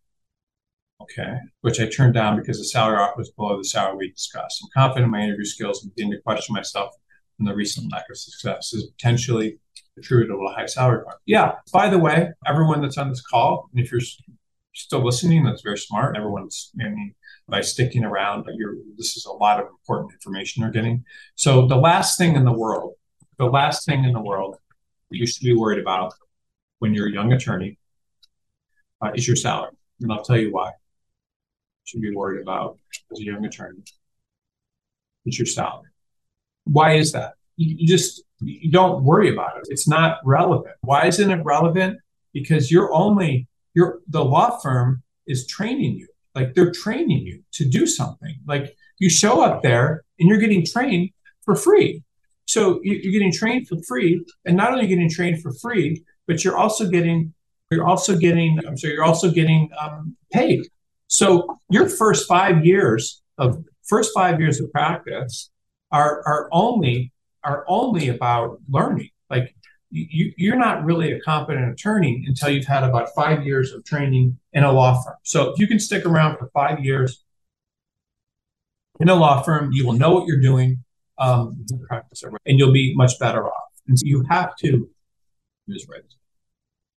Okay, 1.01 1.35
which 1.61 1.81
I 1.81 1.87
turned 1.87 2.13
down 2.13 2.37
because 2.37 2.57
the 2.57 2.65
salary 2.65 2.97
offer 2.97 3.15
was 3.17 3.31
below 3.31 3.57
the 3.57 3.65
salary 3.65 3.97
we 3.97 4.11
discussed. 4.11 4.63
I'm 4.63 4.69
confident 4.73 5.05
in 5.05 5.11
my 5.11 5.21
interview 5.21 5.43
skills 5.43 5.83
and 5.83 5.93
begin 5.93 6.11
to 6.11 6.21
question 6.21 6.53
myself 6.53 6.93
and 7.39 7.47
the 7.47 7.55
recent 7.55 7.91
lack 7.91 8.09
of 8.09 8.17
success 8.17 8.73
is 8.73 8.91
potentially 8.91 9.59
attributable 9.97 10.47
to 10.47 10.53
high 10.53 10.65
salary. 10.65 11.03
Yeah. 11.25 11.53
By 11.71 11.89
the 11.89 11.99
way, 11.99 12.29
everyone 12.45 12.81
that's 12.81 12.97
on 12.97 13.09
this 13.09 13.21
call, 13.21 13.69
and 13.73 13.83
if 13.83 13.91
you're 13.91 14.01
still 14.73 15.03
listening, 15.03 15.43
that's 15.43 15.61
very 15.61 15.77
smart. 15.77 16.17
Everyone's, 16.17 16.71
I 16.79 16.89
mean, 16.89 17.13
by 17.47 17.61
sticking 17.61 18.03
around. 18.03 18.45
You're, 18.55 18.75
this 18.97 19.17
is 19.17 19.25
a 19.25 19.31
lot 19.31 19.59
of 19.59 19.67
important 19.67 20.13
information 20.13 20.61
you're 20.61 20.71
getting. 20.71 21.03
So 21.35 21.67
the 21.67 21.75
last 21.75 22.17
thing 22.17 22.35
in 22.35 22.45
the 22.45 22.53
world, 22.53 22.93
the 23.37 23.45
last 23.45 23.85
thing 23.85 24.03
in 24.03 24.13
the 24.13 24.21
world 24.21 24.57
you 25.17 25.27
should 25.27 25.43
be 25.43 25.55
worried 25.55 25.79
about 25.79 26.13
when 26.79 26.93
you're 26.93 27.07
a 27.07 27.11
young 27.11 27.33
attorney 27.33 27.77
uh, 29.01 29.11
is 29.15 29.27
your 29.27 29.35
salary. 29.35 29.71
And 30.01 30.11
I'll 30.11 30.23
tell 30.23 30.37
you 30.37 30.51
why. 30.51 30.67
You 30.67 31.85
should 31.85 32.01
be 32.01 32.15
worried 32.15 32.41
about 32.41 32.77
as 33.11 33.19
a 33.19 33.23
young 33.23 33.45
attorney. 33.45 33.83
is 35.25 35.37
your 35.37 35.45
salary. 35.45 35.89
Why 36.65 36.93
is 36.93 37.11
that? 37.11 37.33
You, 37.57 37.75
you 37.79 37.87
just 37.87 38.23
you 38.41 38.71
don't 38.71 39.03
worry 39.03 39.31
about 39.31 39.57
it. 39.57 39.67
It's 39.69 39.87
not 39.87 40.17
relevant. 40.25 40.75
Why 40.81 41.07
isn't 41.07 41.29
it 41.29 41.43
relevant? 41.43 41.99
Because 42.33 42.71
you're 42.71 42.93
only 42.93 43.47
you're 43.73 43.99
the 44.07 44.23
law 44.23 44.59
firm 44.59 45.03
is 45.25 45.47
training 45.47 45.95
you 45.97 46.07
like 46.35 46.53
they're 46.53 46.71
training 46.71 47.25
you 47.25 47.43
to 47.53 47.65
do 47.65 47.85
something. 47.85 48.35
Like 48.47 48.75
you 48.99 49.09
show 49.09 49.41
up 49.41 49.61
there 49.61 50.03
and 50.19 50.27
you're 50.27 50.39
getting 50.39 50.65
trained 50.65 51.11
for 51.43 51.55
free. 51.55 52.02
So 52.45 52.79
you're 52.83 53.11
getting 53.11 53.31
trained 53.31 53.67
for 53.67 53.77
free, 53.87 54.23
and 54.45 54.57
not 54.57 54.73
only 54.73 54.87
getting 54.87 55.09
trained 55.09 55.41
for 55.41 55.53
free, 55.61 56.03
but 56.27 56.43
you're 56.43 56.57
also 56.57 56.89
getting 56.89 57.33
you're 57.71 57.87
also 57.87 58.17
getting 58.17 58.59
I'm 58.67 58.77
sorry, 58.77 58.93
you're 58.93 59.03
also 59.03 59.31
getting 59.31 59.69
um, 59.79 60.15
paid. 60.31 60.61
So 61.07 61.57
your 61.69 61.89
first 61.89 62.27
five 62.27 62.65
years 62.65 63.21
of 63.37 63.63
first 63.83 64.11
five 64.13 64.39
years 64.39 64.59
of 64.59 64.71
practice 64.71 65.49
are 65.91 66.23
are 66.25 66.49
only 66.51 67.11
are 67.43 67.65
only 67.67 68.09
about 68.09 68.59
learning. 68.69 69.09
Like 69.29 69.55
you, 69.89 70.33
you're 70.37 70.57
not 70.57 70.83
really 70.83 71.11
a 71.11 71.19
competent 71.21 71.71
attorney 71.71 72.23
until 72.27 72.49
you've 72.49 72.65
had 72.65 72.83
about 72.83 73.09
five 73.15 73.45
years 73.45 73.71
of 73.71 73.83
training 73.85 74.39
in 74.53 74.63
a 74.63 74.71
law 74.71 75.01
firm. 75.03 75.15
So 75.23 75.51
if 75.51 75.59
you 75.59 75.67
can 75.67 75.79
stick 75.79 76.05
around 76.05 76.37
for 76.37 76.49
five 76.53 76.79
years 76.83 77.23
in 78.99 79.09
a 79.09 79.15
law 79.15 79.41
firm, 79.43 79.71
you 79.71 79.85
will 79.85 79.93
know 79.93 80.11
what 80.11 80.27
you're 80.27 80.41
doing, 80.41 80.83
um, 81.17 81.65
and 82.45 82.59
you'll 82.59 82.73
be 82.73 82.93
much 82.95 83.19
better 83.19 83.47
off. 83.47 83.63
And 83.87 83.97
so 83.99 84.03
you 84.05 84.23
have 84.29 84.55
to, 84.57 84.89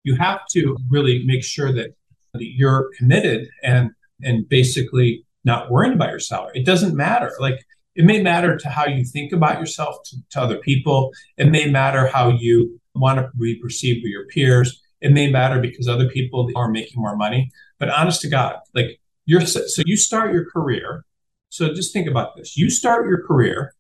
you 0.05 0.16
have 0.16 0.40
to 0.53 0.77
really 0.90 1.24
make 1.24 1.44
sure 1.44 1.72
that 1.72 1.94
you're 2.35 2.90
committed 2.96 3.48
and 3.62 3.90
and 4.22 4.48
basically 4.48 5.24
not 5.44 5.70
worrying 5.70 5.94
about 5.94 6.11
your 6.11 6.20
salary. 6.20 6.53
It 6.55 6.64
doesn't 6.64 6.96
matter. 6.96 7.33
Like 7.38 7.61
it 7.94 8.05
may 8.05 8.22
matter 8.22 8.57
to 8.57 8.68
how 8.68 8.87
you 8.87 9.05
think 9.05 9.33
about 9.33 9.61
yourself 9.61 9.96
to, 10.07 10.16
to 10.31 10.40
other 10.40 10.59
people. 10.59 11.12
It 11.37 11.46
may 11.46 11.70
matter 11.70 12.07
how 12.07 12.31
you 12.31 12.81
want 12.94 13.18
to 13.18 13.31
be 13.38 13.57
perceived 13.57 14.03
by 14.03 14.09
your 14.09 14.27
peers. 14.27 14.83
It 15.00 15.12
may 15.12 15.31
matter 15.31 15.61
because 15.61 15.87
other 15.88 16.09
people 16.09 16.50
are 16.57 16.68
making 16.68 17.00
more 17.00 17.16
money. 17.16 17.50
But 17.79 17.90
honest 17.90 18.20
to 18.22 18.29
God, 18.29 18.57
like 18.74 19.00
you're 19.27 19.42
so 19.42 19.83
you 19.85 19.96
start 19.96 20.33
your 20.33 20.48
career. 20.50 21.05
So 21.50 21.72
just 21.72 21.92
think 21.92 22.09
about 22.09 22.37
this. 22.37 22.57
You 22.57 22.70
start 22.70 23.07
your 23.07 23.24
career 23.27 23.74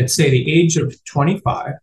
at 0.00 0.10
say 0.10 0.30
the 0.30 0.52
age 0.52 0.76
of 0.76 0.94
25. 1.04 1.74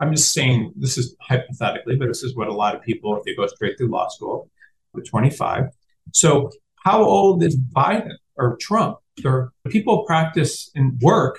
I'm 0.00 0.12
just 0.12 0.32
saying 0.32 0.72
this 0.76 0.98
is 0.98 1.14
hypothetically, 1.20 1.96
but 1.96 2.08
this 2.08 2.22
is 2.22 2.34
what 2.34 2.48
a 2.48 2.52
lot 2.52 2.74
of 2.74 2.82
people, 2.82 3.16
if 3.16 3.24
they 3.24 3.34
go 3.34 3.46
straight 3.46 3.78
through 3.78 3.90
law 3.90 4.08
school, 4.08 4.50
with 4.92 5.08
25. 5.08 5.66
So 6.12 6.50
how 6.84 7.02
old 7.02 7.42
is 7.42 7.58
Biden 7.58 8.16
or 8.36 8.56
Trump? 8.60 8.98
Or 9.24 9.52
people 9.68 10.04
practice 10.04 10.70
and 10.74 11.00
work 11.00 11.38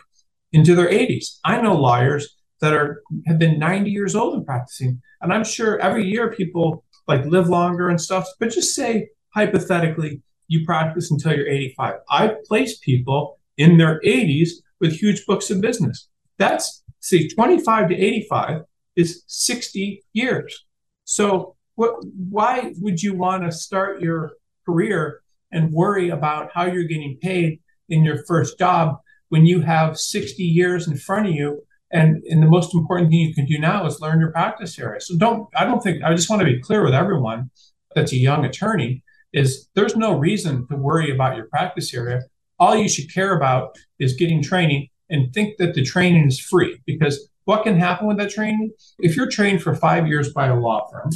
into 0.53 0.75
their 0.75 0.89
80s. 0.89 1.39
I 1.43 1.59
know 1.59 1.75
lawyers 1.75 2.38
that 2.61 2.73
are 2.73 3.01
have 3.27 3.38
been 3.38 3.59
90 3.59 3.91
years 3.91 4.15
old 4.15 4.35
and 4.35 4.45
practicing. 4.45 5.01
And 5.21 5.33
I'm 5.33 5.43
sure 5.43 5.79
every 5.79 6.05
year 6.05 6.31
people 6.31 6.85
like 7.07 7.25
live 7.25 7.49
longer 7.49 7.89
and 7.89 7.99
stuff. 7.99 8.27
But 8.39 8.51
just 8.51 8.73
say 8.73 9.09
hypothetically, 9.33 10.21
you 10.47 10.65
practice 10.65 11.11
until 11.11 11.35
you're 11.35 11.47
85. 11.47 11.95
I've 12.09 12.43
placed 12.45 12.81
people 12.81 13.39
in 13.57 13.77
their 13.77 13.99
80s 14.01 14.49
with 14.86 15.00
huge 15.00 15.26
books 15.26 15.50
of 15.50 15.62
business. 15.62 16.08
That's 16.38 16.84
see, 17.00 17.28
25 17.30 17.89
to 17.89 17.95
85 17.95 18.62
is 18.95 19.24
60 19.28 20.04
years. 20.13 20.65
So 21.04 21.56
what 21.76 21.95
why 22.30 22.74
would 22.80 23.02
you 23.02 23.13
want 23.13 23.43
to 23.43 23.52
start 23.52 24.02
your 24.02 24.34
career 24.65 25.21
and 25.52 25.71
worry 25.71 26.10
about 26.10 26.52
how 26.54 26.65
you're 26.65 26.84
getting 26.84 27.17
paid 27.21 27.60
in 27.89 28.04
your 28.04 28.24
first 28.26 28.58
job 28.58 28.98
when 29.30 29.45
you 29.45 29.62
have 29.62 29.98
60 29.98 30.43
years 30.43 30.88
in 30.88 30.98
front 30.98 31.28
of 31.28 31.36
you 31.36 31.62
and, 31.91 32.24
and 32.30 32.41
the 32.41 32.48
most 32.48 32.74
important 32.74 33.10
thing 33.10 33.19
you 33.19 33.34
can 33.34 33.45
do 33.45 33.60
now 33.60 33.86
is 33.86 34.02
learn 34.02 34.19
your 34.19 34.32
practice 34.32 34.78
area. 34.80 35.00
So 35.00 35.15
don't, 35.17 35.48
I 35.56 35.65
don't 35.65 35.82
think, 35.82 36.04
I 36.04 36.13
just 36.13 36.30
want 36.30 36.41
to 36.41 36.45
be 36.45 36.60
clear 36.60 36.84
with 36.84 36.93
everyone 36.93 37.52
that's 37.93 38.12
a 38.12 38.17
young 38.17 38.43
attorney 38.43 39.04
is 39.34 39.69
there's 39.76 39.95
no 39.95 40.17
reason 40.17 40.67
to 40.67 40.76
worry 40.76 41.13
about 41.13 41.36
your 41.36 41.45
practice 41.45 41.93
area. 41.93 42.21
All 42.60 42.76
you 42.76 42.89
should 42.89 43.13
care 43.13 43.36
about 43.36 43.78
is 44.00 44.13
getting 44.13 44.41
training 44.41 44.89
and 45.10 45.34
think 45.34 45.58
that 45.58 45.74
the 45.74 45.84
training 45.84 46.28
is 46.28 46.39
free 46.39 46.82
because 46.86 47.30
what 47.46 47.63
can 47.63 47.78
happen 47.78 48.08
with 48.08 48.18
that 48.18 48.32
training? 48.32 48.72
If 49.00 49.15
you're 49.15 49.30
trained 49.30 49.62
for 49.62 49.76
five 49.76 50.08
years 50.08 50.34
by 50.34 50.48
a 50.48 50.60
law 50.60 50.88
firm 50.91 51.12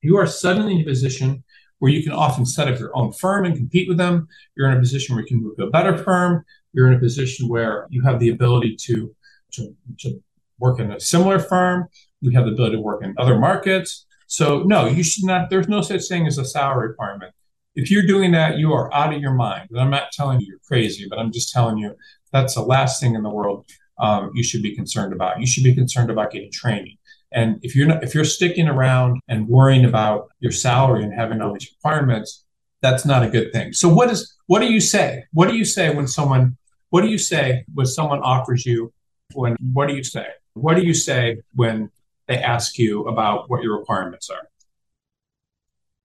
You 0.00 0.16
are 0.18 0.26
suddenly 0.26 0.76
in 0.76 0.82
a 0.82 0.84
position 0.84 1.44
where 1.78 1.90
you 1.90 2.02
can 2.02 2.12
often 2.12 2.46
set 2.46 2.68
up 2.68 2.78
your 2.78 2.96
own 2.96 3.12
firm 3.12 3.44
and 3.44 3.56
compete 3.56 3.88
with 3.88 3.98
them. 3.98 4.28
You're 4.56 4.70
in 4.70 4.76
a 4.76 4.80
position 4.80 5.14
where 5.14 5.22
you 5.22 5.28
can 5.28 5.42
move 5.42 5.56
to 5.56 5.64
a 5.64 5.70
better 5.70 5.96
firm. 5.98 6.44
You're 6.72 6.88
in 6.88 6.94
a 6.94 7.00
position 7.00 7.48
where 7.48 7.88
you 7.90 8.02
have 8.02 8.20
the 8.20 8.28
ability 8.28 8.76
to, 8.82 9.14
to, 9.52 9.74
to 10.00 10.22
work 10.60 10.78
in 10.78 10.92
a 10.92 11.00
similar 11.00 11.40
firm. 11.40 11.88
We 12.20 12.34
have 12.34 12.44
the 12.44 12.52
ability 12.52 12.76
to 12.76 12.80
work 12.80 13.02
in 13.02 13.14
other 13.18 13.36
markets. 13.36 14.06
So 14.28 14.62
no, 14.62 14.86
you 14.86 15.02
should 15.02 15.24
not. 15.24 15.50
There's 15.50 15.68
no 15.68 15.80
such 15.80 16.06
thing 16.06 16.26
as 16.26 16.38
a 16.38 16.44
salary 16.44 16.88
requirement. 16.88 17.34
If 17.74 17.90
you're 17.90 18.06
doing 18.06 18.32
that, 18.32 18.58
you 18.58 18.72
are 18.72 18.92
out 18.92 19.14
of 19.14 19.20
your 19.20 19.32
mind. 19.32 19.68
And 19.70 19.80
I'm 19.80 19.90
not 19.90 20.12
telling 20.12 20.40
you 20.40 20.46
you're 20.46 20.58
crazy, 20.66 21.06
but 21.08 21.18
I'm 21.18 21.32
just 21.32 21.52
telling 21.52 21.78
you 21.78 21.94
that's 22.32 22.54
the 22.54 22.62
last 22.62 23.00
thing 23.00 23.14
in 23.14 23.22
the 23.22 23.30
world 23.30 23.66
um, 23.98 24.30
you 24.34 24.42
should 24.42 24.62
be 24.62 24.74
concerned 24.74 25.12
about. 25.12 25.40
You 25.40 25.46
should 25.46 25.64
be 25.64 25.74
concerned 25.74 26.10
about 26.10 26.32
getting 26.32 26.50
training. 26.50 26.98
And 27.32 27.58
if 27.62 27.74
you're 27.74 27.86
not, 27.86 28.04
if 28.04 28.14
you're 28.14 28.24
sticking 28.24 28.68
around 28.68 29.20
and 29.28 29.48
worrying 29.48 29.84
about 29.84 30.28
your 30.40 30.52
salary 30.52 31.02
and 31.02 31.14
having 31.14 31.40
all 31.40 31.52
these 31.52 31.70
requirements, 31.76 32.44
that's 32.82 33.06
not 33.06 33.22
a 33.22 33.28
good 33.28 33.52
thing. 33.52 33.72
So 33.72 33.88
what 33.88 34.10
is 34.10 34.36
what 34.46 34.60
do 34.60 34.70
you 34.70 34.80
say? 34.80 35.24
What 35.32 35.48
do 35.48 35.56
you 35.56 35.64
say 35.64 35.94
when 35.94 36.06
someone 36.06 36.58
what 36.90 37.02
do 37.02 37.08
you 37.08 37.18
say 37.18 37.64
when 37.72 37.86
someone 37.86 38.20
offers 38.20 38.66
you 38.66 38.92
when 39.34 39.56
what 39.72 39.88
do 39.88 39.94
you 39.94 40.04
say? 40.04 40.26
What 40.54 40.76
do 40.76 40.82
you 40.82 40.92
say 40.92 41.38
when 41.54 41.90
they 42.28 42.36
ask 42.36 42.78
you 42.78 43.06
about 43.08 43.48
what 43.48 43.62
your 43.62 43.78
requirements 43.78 44.28
are? 44.28 44.48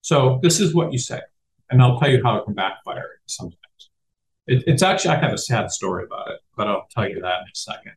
So 0.01 0.39
this 0.41 0.61
is 0.61 0.73
what 0.73 0.93
you 0.93 0.99
say, 0.99 1.19
and 1.69 1.81
I'll 1.81 1.99
tell 1.99 2.09
you 2.09 2.21
how 2.23 2.37
it 2.37 2.45
can 2.45 2.53
backfire 2.53 3.19
sometimes. 3.25 3.57
It, 4.47 4.63
it's 4.67 4.83
actually 4.83 5.15
I 5.15 5.19
have 5.19 5.33
a 5.33 5.37
sad 5.37 5.71
story 5.71 6.05
about 6.05 6.31
it, 6.31 6.39
but 6.55 6.67
I'll 6.67 6.87
tell 6.91 7.07
you 7.07 7.21
that 7.21 7.41
in 7.41 7.47
a 7.47 7.55
second. 7.55 7.93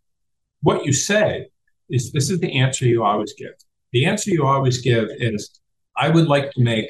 What 0.62 0.84
you 0.84 0.92
say 0.92 1.48
is 1.88 2.12
this 2.12 2.30
is 2.30 2.40
the 2.40 2.58
answer 2.58 2.84
you 2.84 3.04
always 3.04 3.32
give. 3.34 3.52
The 3.92 4.06
answer 4.06 4.30
you 4.30 4.46
always 4.46 4.80
give 4.80 5.08
is, 5.18 5.60
I 5.96 6.08
would 6.08 6.26
like 6.26 6.52
to 6.52 6.62
make 6.62 6.86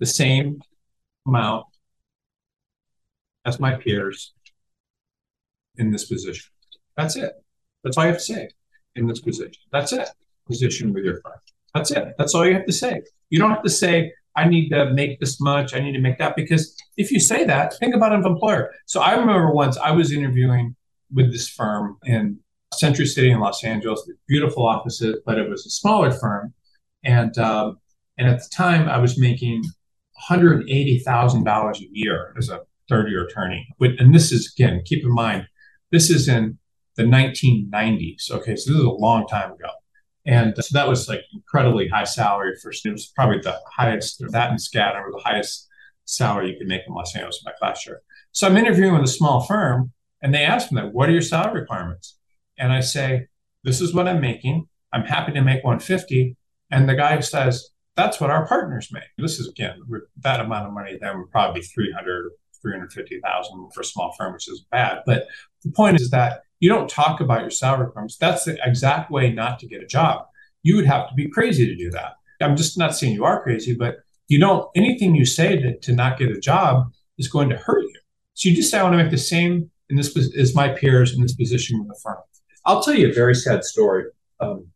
the 0.00 0.06
same 0.06 0.60
amount 1.26 1.66
as 3.44 3.60
my 3.60 3.76
peers 3.76 4.32
in 5.76 5.90
this 5.90 6.04
position. 6.06 6.50
That's 6.96 7.16
it. 7.16 7.32
That's 7.84 7.96
all 7.96 8.04
you 8.04 8.10
have 8.10 8.18
to 8.18 8.24
say 8.24 8.48
in 8.96 9.06
this 9.06 9.20
position. 9.20 9.62
That's 9.70 9.92
it. 9.92 10.08
Position 10.46 10.92
with 10.92 11.04
your 11.04 11.20
friend. 11.20 11.38
That's 11.74 11.90
it. 11.90 12.14
That's 12.18 12.34
all 12.34 12.46
you 12.46 12.54
have 12.54 12.66
to 12.66 12.72
say. 12.72 13.02
You 13.30 13.38
don't 13.38 13.50
have 13.50 13.62
to 13.62 13.70
say, 13.70 14.12
I 14.36 14.48
need 14.48 14.68
to 14.70 14.92
make 14.92 15.18
this 15.20 15.40
much, 15.40 15.74
I 15.74 15.80
need 15.80 15.92
to 15.92 16.00
make 16.00 16.18
that, 16.18 16.36
because 16.36 16.76
if 16.96 17.10
you 17.10 17.18
say 17.18 17.44
that, 17.44 17.74
think 17.78 17.94
about 17.94 18.12
an 18.12 18.24
employer. 18.24 18.72
So 18.86 19.00
I 19.00 19.12
remember 19.12 19.50
once 19.52 19.76
I 19.78 19.92
was 19.92 20.12
interviewing 20.12 20.76
with 21.12 21.32
this 21.32 21.48
firm 21.48 21.96
in 22.04 22.38
Century 22.74 23.06
City 23.06 23.30
in 23.30 23.40
Los 23.40 23.64
Angeles, 23.64 24.08
beautiful 24.28 24.66
offices, 24.66 25.20
but 25.24 25.38
it 25.38 25.48
was 25.48 25.64
a 25.66 25.70
smaller 25.70 26.10
firm. 26.10 26.52
And 27.04 27.36
um, 27.38 27.78
and 28.18 28.28
at 28.28 28.38
the 28.38 28.48
time, 28.52 28.88
I 28.88 28.98
was 28.98 29.18
making 29.18 29.60
one 29.60 29.70
hundred 30.16 30.68
eighty 30.68 30.98
thousand 30.98 31.44
dollars 31.44 31.80
a 31.80 31.86
year 31.92 32.34
as 32.36 32.48
a 32.48 32.60
third 32.88 33.08
year 33.08 33.24
attorney. 33.24 33.66
And 33.80 34.14
this 34.14 34.32
is 34.32 34.52
again, 34.56 34.82
keep 34.84 35.04
in 35.04 35.12
mind, 35.12 35.46
this 35.92 36.10
is 36.10 36.28
in 36.28 36.58
the 36.96 37.04
1990s. 37.04 38.30
Okay, 38.30 38.56
so 38.56 38.72
this 38.72 38.80
is 38.80 38.84
a 38.84 38.90
long 38.90 39.26
time 39.26 39.52
ago. 39.52 39.68
And 40.26 40.54
so 40.56 40.72
that 40.72 40.88
was 40.88 41.08
like 41.08 41.22
incredibly 41.32 41.88
high 41.88 42.04
salary 42.04 42.56
for 42.60 42.72
it 42.72 42.90
was 42.90 43.06
probably 43.06 43.38
the 43.38 43.58
highest 43.72 44.20
that 44.32 44.50
and 44.50 44.58
Skadden 44.58 45.04
were 45.04 45.12
the 45.12 45.22
highest 45.24 45.68
salary 46.04 46.50
you 46.50 46.58
could 46.58 46.66
make 46.66 46.82
in 46.86 46.94
Los 46.94 47.14
Angeles 47.14 47.40
in 47.44 47.50
my 47.50 47.56
class 47.58 47.86
year. 47.86 48.02
So 48.32 48.46
I'm 48.46 48.56
interviewing 48.56 48.94
with 48.94 49.04
a 49.04 49.08
small 49.08 49.42
firm 49.42 49.92
and 50.22 50.34
they 50.34 50.44
ask 50.44 50.72
me 50.72 50.80
that, 50.80 50.92
what 50.92 51.08
are 51.08 51.12
your 51.12 51.22
salary 51.22 51.60
requirements? 51.60 52.16
and 52.58 52.72
I 52.72 52.80
say, 52.80 53.28
this 53.64 53.80
is 53.80 53.94
what 53.94 54.08
I'm 54.08 54.20
making. 54.20 54.68
I'm 54.92 55.04
happy 55.04 55.32
to 55.32 55.42
make 55.42 55.64
150. 55.64 56.36
And 56.70 56.88
the 56.88 56.94
guy 56.94 57.18
says, 57.20 57.70
that's 57.96 58.20
what 58.20 58.30
our 58.30 58.46
partners 58.46 58.90
make. 58.92 59.04
This 59.18 59.38
is 59.38 59.48
again, 59.48 59.80
that 60.18 60.40
amount 60.40 60.66
of 60.66 60.72
money, 60.72 60.98
then 61.00 61.18
would 61.18 61.30
probably 61.30 61.62
300, 61.62 62.30
350,000 62.62 63.70
for 63.72 63.80
a 63.80 63.84
small 63.84 64.14
firm, 64.18 64.32
which 64.32 64.48
is 64.48 64.64
bad. 64.70 64.98
But 65.06 65.26
the 65.66 65.72
point 65.72 66.00
is 66.00 66.10
that 66.10 66.42
you 66.60 66.68
don't 66.68 66.88
talk 66.88 67.20
about 67.20 67.42
your 67.42 67.50
salary 67.50 67.86
requirements. 67.86 68.16
That's 68.16 68.44
the 68.44 68.58
exact 68.64 69.10
way 69.10 69.32
not 69.32 69.58
to 69.58 69.66
get 69.66 69.82
a 69.82 69.86
job. 69.86 70.26
You 70.62 70.76
would 70.76 70.86
have 70.86 71.08
to 71.08 71.14
be 71.14 71.28
crazy 71.28 71.66
to 71.66 71.76
do 71.76 71.90
that. 71.90 72.14
I'm 72.40 72.56
just 72.56 72.78
not 72.78 72.94
saying 72.94 73.14
you 73.14 73.24
are 73.24 73.42
crazy, 73.42 73.74
but 73.74 73.96
you 74.28 74.38
don't, 74.38 74.68
anything 74.74 75.14
you 75.14 75.24
say 75.24 75.56
to, 75.56 75.78
to 75.78 75.92
not 75.92 76.18
get 76.18 76.30
a 76.30 76.40
job 76.40 76.92
is 77.18 77.28
going 77.28 77.48
to 77.50 77.56
hurt 77.56 77.82
you. 77.82 78.00
So 78.34 78.48
you 78.48 78.56
just 78.56 78.70
say, 78.70 78.78
I 78.78 78.82
want 78.82 78.94
to 78.94 79.02
make 79.02 79.10
the 79.10 79.18
same 79.18 79.70
in 79.88 79.96
this 79.96 80.16
as 80.36 80.54
my 80.54 80.68
peers 80.68 81.14
in 81.14 81.22
this 81.22 81.34
position 81.34 81.78
with 81.78 81.88
the 81.88 82.00
firm. 82.02 82.18
I'll 82.64 82.82
tell 82.82 82.94
you 82.94 83.10
a 83.10 83.14
very 83.14 83.34
sad 83.34 83.64
story. 83.64 84.04
Um, 84.40 84.68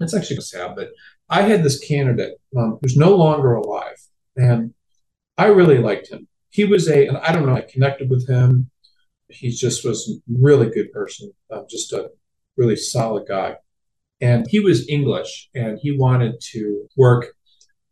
it's 0.00 0.14
actually 0.14 0.40
sad, 0.40 0.76
but 0.76 0.90
I 1.28 1.42
had 1.42 1.62
this 1.62 1.78
candidate 1.78 2.34
um, 2.56 2.78
who's 2.80 2.96
no 2.96 3.14
longer 3.14 3.54
alive, 3.54 3.96
and 4.36 4.74
I 5.38 5.46
really 5.46 5.78
liked 5.78 6.10
him. 6.10 6.28
He 6.50 6.64
was 6.64 6.88
a, 6.88 7.06
and 7.06 7.16
I 7.18 7.32
don't 7.32 7.46
know, 7.46 7.54
I 7.54 7.62
connected 7.62 8.10
with 8.10 8.28
him. 8.28 8.70
He 9.32 9.50
just 9.50 9.84
was 9.84 10.08
a 10.08 10.14
really 10.28 10.70
good 10.70 10.92
person, 10.92 11.32
uh, 11.50 11.62
just 11.68 11.92
a 11.92 12.10
really 12.56 12.76
solid 12.76 13.26
guy. 13.26 13.56
And 14.20 14.46
he 14.48 14.60
was 14.60 14.88
English, 14.88 15.50
and 15.54 15.78
he 15.82 15.96
wanted 15.96 16.40
to 16.52 16.88
work 16.96 17.26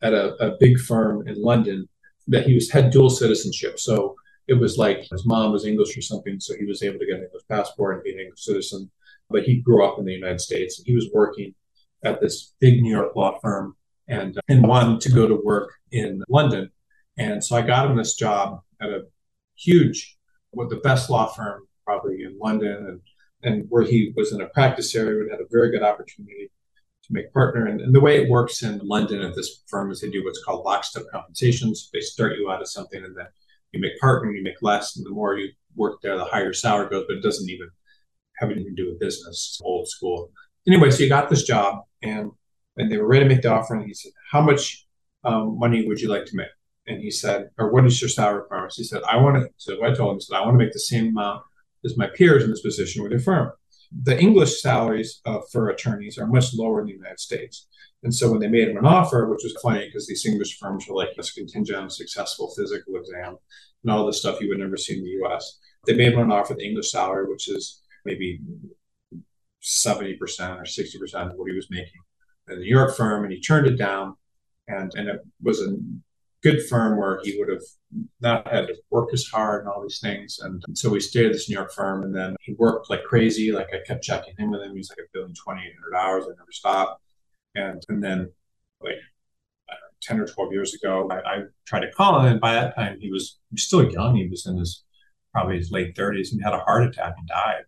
at 0.02 0.14
a, 0.14 0.34
a 0.44 0.56
big 0.58 0.78
firm 0.78 1.26
in 1.26 1.42
London 1.42 1.88
that 2.28 2.46
he 2.46 2.54
was 2.54 2.70
had 2.70 2.90
dual 2.90 3.10
citizenship. 3.10 3.78
So 3.78 4.14
it 4.46 4.54
was 4.54 4.78
like 4.78 5.08
his 5.10 5.26
mom 5.26 5.52
was 5.52 5.66
English 5.66 5.96
or 5.96 6.02
something, 6.02 6.38
so 6.40 6.54
he 6.56 6.64
was 6.64 6.82
able 6.82 6.98
to 6.98 7.06
get 7.06 7.16
an 7.16 7.24
English 7.24 7.42
passport 7.48 7.96
and 7.96 8.04
be 8.04 8.12
an 8.12 8.20
English 8.20 8.44
citizen. 8.44 8.90
But 9.28 9.44
he 9.44 9.60
grew 9.60 9.84
up 9.84 9.98
in 9.98 10.04
the 10.04 10.12
United 10.12 10.40
States, 10.40 10.78
and 10.78 10.86
he 10.86 10.94
was 10.94 11.08
working 11.12 11.54
at 12.04 12.20
this 12.20 12.54
big 12.60 12.82
New 12.82 12.90
York 12.90 13.14
law 13.16 13.38
firm, 13.40 13.76
and 14.08 14.38
and 14.48 14.66
wanted 14.66 15.00
to 15.02 15.10
go 15.10 15.26
to 15.26 15.40
work 15.44 15.72
in 15.92 16.22
London. 16.28 16.70
And 17.18 17.44
so 17.44 17.56
I 17.56 17.62
got 17.62 17.90
him 17.90 17.96
this 17.96 18.14
job 18.14 18.60
at 18.80 18.88
a 18.88 19.02
huge, 19.56 20.16
what 20.52 20.70
the 20.70 20.76
best 20.76 21.10
law 21.10 21.26
firm 21.26 21.66
probably 21.84 22.22
in 22.22 22.38
London, 22.38 22.86
and 22.86 23.00
and 23.42 23.66
where 23.70 23.82
he 23.82 24.12
was 24.16 24.32
in 24.32 24.40
a 24.40 24.48
practice 24.48 24.94
area 24.94 25.22
and 25.22 25.30
had 25.30 25.40
a 25.40 25.48
very 25.50 25.70
good 25.70 25.82
opportunity 25.82 26.50
to 27.04 27.12
make 27.12 27.32
partner. 27.32 27.66
And, 27.66 27.80
and, 27.80 27.94
the 27.94 28.00
way 28.00 28.22
it 28.22 28.28
works 28.28 28.62
in 28.62 28.78
London 28.82 29.22
at 29.22 29.34
this 29.34 29.62
firm 29.66 29.90
is 29.90 30.00
they 30.00 30.10
do 30.10 30.22
what's 30.22 30.44
called 30.44 30.64
lockstep 30.66 31.04
compensations. 31.10 31.88
They 31.90 32.00
start 32.00 32.36
you 32.36 32.50
out 32.50 32.60
of 32.60 32.68
something 32.68 33.02
and 33.02 33.16
then 33.16 33.26
you 33.72 33.80
make 33.80 33.98
partner, 33.98 34.30
you 34.30 34.42
make 34.42 34.60
less, 34.62 34.96
and 34.96 35.06
the 35.06 35.10
more 35.10 35.38
you 35.38 35.50
work 35.76 36.00
there, 36.02 36.18
the 36.18 36.24
higher 36.24 36.52
salary 36.52 36.90
goes. 36.90 37.04
But 37.08 37.18
it 37.18 37.22
doesn't 37.22 37.48
even 37.48 37.68
have 38.38 38.50
anything 38.50 38.74
to 38.74 38.82
do 38.82 38.90
with 38.90 39.00
business. 39.00 39.60
Old 39.62 39.88
school. 39.88 40.30
Anyway, 40.66 40.90
so 40.90 41.02
you 41.02 41.08
got 41.08 41.30
this 41.30 41.44
job, 41.44 41.84
and 42.02 42.30
and 42.76 42.90
they 42.90 42.96
were 42.96 43.06
ready 43.06 43.24
to 43.24 43.28
make 43.28 43.42
the 43.42 43.52
offer. 43.52 43.74
And 43.74 43.86
he 43.86 43.94
said, 43.94 44.12
"How 44.30 44.40
much 44.40 44.86
um, 45.24 45.58
money 45.58 45.86
would 45.86 46.00
you 46.00 46.08
like 46.08 46.26
to 46.26 46.36
make?" 46.36 46.48
And 46.90 47.00
he 47.00 47.10
said, 47.10 47.50
"Or 47.56 47.72
what 47.72 47.86
is 47.86 48.00
your 48.02 48.08
salary 48.08 48.40
requirements?" 48.40 48.76
He 48.76 48.84
said, 48.84 49.02
"I 49.04 49.16
want 49.16 49.36
to." 49.36 49.48
So 49.58 49.84
I 49.84 49.94
told 49.94 50.14
him, 50.14 50.20
said, 50.20 50.36
"I 50.36 50.44
want 50.44 50.58
to 50.58 50.64
make 50.64 50.72
the 50.72 50.80
same 50.80 51.08
amount 51.08 51.44
as 51.84 51.96
my 51.96 52.08
peers 52.08 52.42
in 52.42 52.50
this 52.50 52.62
position 52.62 53.02
with 53.02 53.12
your 53.12 53.20
firm." 53.20 53.52
The 54.02 54.18
English 54.18 54.60
salaries 54.60 55.20
uh, 55.24 55.40
for 55.52 55.68
attorneys 55.68 56.18
are 56.18 56.26
much 56.26 56.52
lower 56.52 56.80
in 56.80 56.86
the 56.86 56.92
United 56.92 57.20
States. 57.20 57.68
And 58.02 58.12
so 58.14 58.30
when 58.30 58.40
they 58.40 58.48
made 58.48 58.68
him 58.68 58.76
an 58.76 58.86
offer, 58.86 59.28
which 59.28 59.44
was 59.44 59.56
funny 59.62 59.86
because 59.86 60.06
these 60.06 60.26
English 60.26 60.58
firms 60.58 60.86
were 60.88 60.96
like 60.96 61.14
this 61.16 61.32
contingent 61.32 61.78
on 61.78 61.90
successful 61.90 62.52
physical 62.56 62.96
exam 62.96 63.36
and 63.82 63.92
all 63.92 64.06
this 64.06 64.18
stuff 64.18 64.40
you 64.40 64.48
would 64.48 64.58
never 64.58 64.76
see 64.76 64.98
in 64.98 65.04
the 65.04 65.16
US. 65.22 65.58
They 65.86 65.94
made 65.94 66.12
him 66.12 66.20
an 66.20 66.32
offer 66.32 66.54
the 66.54 66.66
English 66.66 66.90
salary, 66.90 67.26
which 67.28 67.48
is 67.48 67.82
maybe 68.04 68.40
70% 69.62 70.18
or 70.58 70.64
60% 70.64 71.30
of 71.30 71.36
what 71.36 71.50
he 71.50 71.56
was 71.56 71.70
making 71.70 72.00
in 72.48 72.54
the 72.54 72.60
New 72.60 72.68
York 72.68 72.96
firm. 72.96 73.24
And 73.24 73.32
he 73.32 73.40
turned 73.40 73.66
it 73.66 73.76
down. 73.76 74.16
And, 74.66 74.92
and 74.94 75.08
it 75.08 75.20
was 75.42 75.60
a 75.60 75.76
good 76.42 76.66
firm 76.68 76.98
where 76.98 77.20
he 77.22 77.38
would 77.38 77.48
have 77.48 77.62
not 78.20 78.50
had 78.50 78.66
to 78.68 78.74
work 78.90 79.10
as 79.12 79.26
hard 79.26 79.62
and 79.62 79.68
all 79.68 79.82
these 79.82 80.00
things. 80.00 80.38
And, 80.40 80.62
so 80.74 80.88
we 80.88 81.00
stayed 81.00 81.26
at 81.26 81.32
this 81.32 81.48
New 81.48 81.54
York 81.54 81.72
firm. 81.72 82.02
And 82.02 82.14
then 82.14 82.36
he 82.40 82.54
worked 82.54 82.88
like 82.88 83.04
crazy. 83.04 83.52
Like 83.52 83.68
I 83.74 83.78
kept 83.86 84.04
checking 84.04 84.34
in 84.38 84.50
with 84.50 84.62
him. 84.62 84.74
He's 84.74 84.90
like 84.90 84.98
a 84.98 85.10
billion, 85.12 85.34
2,800 85.34 85.96
hours. 85.96 86.24
I 86.24 86.30
never 86.30 86.52
stopped. 86.52 87.02
And, 87.54 87.82
and 87.88 88.02
then 88.02 88.32
like 88.80 88.94
10 90.02 90.20
or 90.20 90.26
12 90.26 90.52
years 90.52 90.74
ago, 90.74 91.08
I, 91.10 91.16
I, 91.16 91.42
tried 91.66 91.80
to 91.80 91.92
call 91.92 92.20
him. 92.20 92.32
And 92.32 92.40
by 92.40 92.54
that 92.54 92.74
time, 92.74 92.98
he 93.00 93.10
was, 93.10 93.38
he 93.50 93.54
was 93.54 93.64
still 93.64 93.90
young. 93.90 94.16
He 94.16 94.28
was 94.28 94.46
in 94.46 94.56
his 94.56 94.84
probably 95.32 95.58
his 95.58 95.70
late 95.70 95.94
30s 95.94 96.32
and 96.32 96.42
had 96.42 96.54
a 96.54 96.58
heart 96.60 96.84
attack 96.84 97.14
and 97.18 97.28
died. 97.28 97.62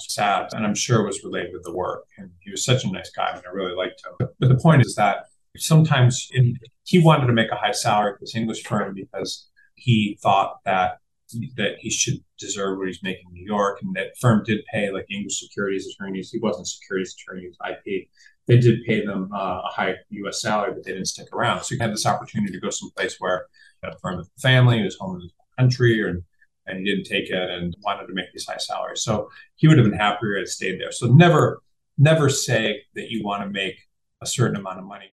Sad. 0.00 0.50
And 0.52 0.64
I'm 0.64 0.76
sure 0.76 1.00
it 1.00 1.06
was 1.06 1.24
related 1.24 1.52
with 1.52 1.64
the 1.64 1.74
work. 1.74 2.04
And 2.18 2.30
he 2.38 2.52
was 2.52 2.64
such 2.64 2.84
a 2.84 2.90
nice 2.90 3.10
guy. 3.10 3.30
and 3.34 3.42
I 3.44 3.50
really 3.50 3.74
liked 3.74 4.00
him. 4.04 4.28
But 4.38 4.48
the 4.48 4.56
point 4.56 4.82
is 4.82 4.94
that 4.94 5.27
sometimes 5.56 6.30
he 6.84 6.98
wanted 6.98 7.26
to 7.26 7.32
make 7.32 7.50
a 7.50 7.56
high 7.56 7.72
salary 7.72 8.12
at 8.12 8.20
this 8.20 8.34
English 8.34 8.64
firm 8.64 8.94
because 8.94 9.48
he 9.74 10.18
thought 10.22 10.58
that 10.64 10.98
that 11.56 11.76
he 11.78 11.90
should 11.90 12.14
deserve 12.38 12.78
what 12.78 12.86
he's 12.86 13.02
making 13.02 13.26
in 13.28 13.34
New 13.34 13.44
York, 13.44 13.80
and 13.82 13.94
that 13.94 14.16
firm 14.18 14.42
did 14.44 14.64
pay 14.72 14.90
like 14.90 15.04
English 15.10 15.38
securities 15.38 15.86
attorneys. 15.86 16.30
He 16.30 16.38
wasn't 16.38 16.68
securities 16.68 17.14
attorney, 17.20 17.50
IP 17.68 18.08
they 18.48 18.58
did 18.58 18.82
pay 18.84 19.04
them 19.04 19.30
uh, 19.32 19.60
a 19.60 19.68
high 19.68 19.94
U.S. 20.08 20.40
salary, 20.40 20.72
but 20.72 20.82
they 20.84 20.92
didn't 20.92 21.06
stick 21.06 21.28
around. 21.32 21.62
So 21.62 21.74
he 21.74 21.80
had 21.80 21.92
this 21.92 22.06
opportunity 22.06 22.52
to 22.52 22.58
go 22.58 22.70
someplace 22.70 23.16
where 23.18 23.46
a 23.84 23.96
firm 23.98 24.16
with 24.16 24.30
a 24.36 24.40
family, 24.40 24.82
was 24.82 24.96
home 24.98 25.16
in 25.16 25.28
the 25.28 25.62
country, 25.62 26.02
or, 26.02 26.22
and 26.66 26.78
he 26.78 26.84
didn't 26.84 27.04
take 27.04 27.28
it 27.30 27.50
and 27.50 27.76
wanted 27.82 28.06
to 28.06 28.14
make 28.14 28.32
these 28.32 28.46
high 28.46 28.56
salaries. 28.56 29.02
So 29.02 29.28
he 29.56 29.68
would 29.68 29.76
have 29.78 29.88
been 29.88 29.98
happier 29.98 30.38
had 30.38 30.48
stayed 30.48 30.80
there. 30.80 30.92
So 30.92 31.06
never, 31.08 31.62
never 31.98 32.30
say 32.30 32.82
that 32.94 33.10
you 33.10 33.22
want 33.22 33.42
to 33.42 33.50
make 33.50 33.76
a 34.22 34.26
certain 34.26 34.56
amount 34.56 34.78
of 34.78 34.86
money. 34.86 35.12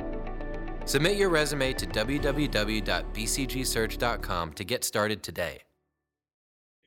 Submit 0.85 1.17
your 1.17 1.29
resume 1.29 1.73
to 1.73 1.85
www.bcgsearch.com 1.85 4.53
to 4.53 4.63
get 4.63 4.83
started 4.83 5.21
today. 5.23 5.59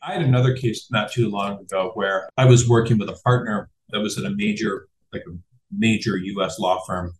I 0.02 0.12
had 0.12 0.22
another 0.22 0.54
case 0.54 0.88
not 0.90 1.12
too 1.12 1.30
long 1.30 1.60
ago 1.60 1.92
where 1.94 2.28
I 2.36 2.44
was 2.44 2.68
working 2.68 2.98
with 2.98 3.08
a 3.08 3.18
partner 3.24 3.70
that 3.90 4.00
was 4.00 4.18
at 4.18 4.24
a 4.24 4.30
major, 4.30 4.88
like 5.12 5.22
a 5.26 5.30
major 5.70 6.16
U.S. 6.18 6.58
law 6.58 6.80
firm, 6.86 7.14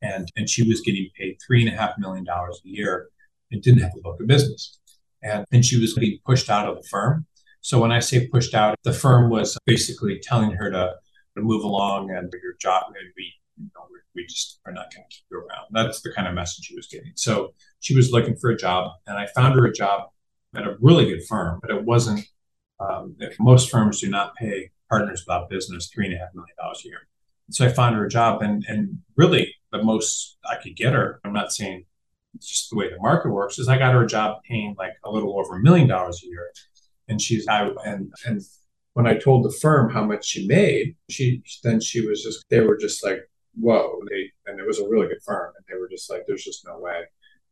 and 0.00 0.30
and 0.36 0.48
she 0.48 0.66
was 0.66 0.80
getting 0.80 1.10
paid 1.18 1.36
three 1.46 1.66
and 1.66 1.74
a 1.74 1.76
half 1.76 1.98
million 1.98 2.24
dollars 2.24 2.62
a 2.64 2.68
year 2.68 3.10
and 3.52 3.60
didn't 3.60 3.82
have 3.82 3.92
a 3.94 4.00
book 4.00 4.18
of 4.20 4.26
business, 4.26 4.78
and 5.22 5.44
and 5.52 5.66
she 5.66 5.78
was 5.78 5.92
being 5.94 6.18
pushed 6.24 6.48
out 6.48 6.66
of 6.66 6.76
the 6.76 6.88
firm. 6.88 7.26
So 7.60 7.78
when 7.78 7.92
I 7.92 7.98
say 7.98 8.26
pushed 8.26 8.54
out, 8.54 8.78
the 8.84 8.92
firm 8.92 9.28
was 9.28 9.58
basically 9.66 10.18
telling 10.22 10.52
her 10.52 10.70
to, 10.70 10.94
to 11.36 11.42
move 11.42 11.62
along 11.62 12.10
and 12.10 12.32
your 12.42 12.54
job 12.58 12.84
we 13.16 13.34
you 13.60 13.70
know 13.74 13.86
we 14.14 14.24
just 14.26 14.60
are 14.66 14.72
not 14.72 14.92
going 14.92 15.04
to 15.08 15.16
keep 15.16 15.24
you 15.30 15.38
around. 15.38 15.66
That's 15.70 16.00
the 16.00 16.12
kind 16.12 16.26
of 16.26 16.34
message 16.34 16.64
she 16.64 16.74
was 16.74 16.88
getting. 16.88 17.12
So 17.14 17.54
she 17.80 17.94
was 17.94 18.10
looking 18.10 18.36
for 18.36 18.50
a 18.50 18.56
job, 18.56 18.92
and 19.06 19.16
I 19.16 19.26
found 19.26 19.54
her 19.54 19.66
a 19.66 19.72
job 19.72 20.10
at 20.54 20.66
a 20.66 20.76
really 20.80 21.06
good 21.06 21.24
firm, 21.28 21.60
but 21.60 21.70
it 21.70 21.84
wasn't. 21.84 22.26
Um, 22.80 23.14
most 23.38 23.70
firms 23.70 24.00
do 24.00 24.08
not 24.08 24.34
pay 24.36 24.70
partners 24.88 25.24
without 25.26 25.50
business 25.50 25.90
three 25.92 26.06
and 26.06 26.14
a 26.14 26.18
half 26.18 26.34
million 26.34 26.56
dollars 26.58 26.82
a 26.84 26.88
year. 26.88 27.00
So 27.50 27.66
I 27.66 27.68
found 27.68 27.94
her 27.96 28.06
a 28.06 28.08
job, 28.08 28.42
and 28.42 28.64
and 28.68 28.98
really 29.16 29.54
the 29.72 29.82
most 29.82 30.38
I 30.48 30.56
could 30.56 30.76
get 30.76 30.94
her. 30.94 31.20
I'm 31.24 31.32
not 31.32 31.52
saying 31.52 31.84
it's 32.34 32.48
just 32.48 32.70
the 32.70 32.76
way 32.76 32.88
the 32.88 32.98
market 33.00 33.30
works. 33.30 33.58
Is 33.58 33.68
I 33.68 33.78
got 33.78 33.94
her 33.94 34.04
a 34.04 34.08
job 34.08 34.38
paying 34.48 34.74
like 34.78 34.94
a 35.04 35.10
little 35.10 35.38
over 35.38 35.56
a 35.56 35.62
million 35.62 35.88
dollars 35.88 36.22
a 36.24 36.26
year, 36.26 36.50
and 37.08 37.20
she's 37.20 37.46
out 37.46 37.76
and 37.84 38.12
and 38.24 38.40
when 38.94 39.06
I 39.06 39.14
told 39.14 39.44
the 39.44 39.56
firm 39.60 39.90
how 39.90 40.04
much 40.04 40.26
she 40.26 40.46
made, 40.46 40.96
she 41.08 41.42
then 41.62 41.80
she 41.80 42.06
was 42.06 42.22
just 42.22 42.44
they 42.50 42.60
were 42.60 42.76
just 42.76 43.04
like 43.04 43.20
whoa 43.54 44.00
they 44.08 44.30
and 44.46 44.60
it 44.60 44.66
was 44.66 44.78
a 44.78 44.88
really 44.88 45.08
good 45.08 45.22
firm 45.24 45.52
and 45.56 45.64
they 45.68 45.78
were 45.78 45.88
just 45.88 46.10
like 46.10 46.22
there's 46.26 46.44
just 46.44 46.66
no 46.66 46.78
way 46.78 47.02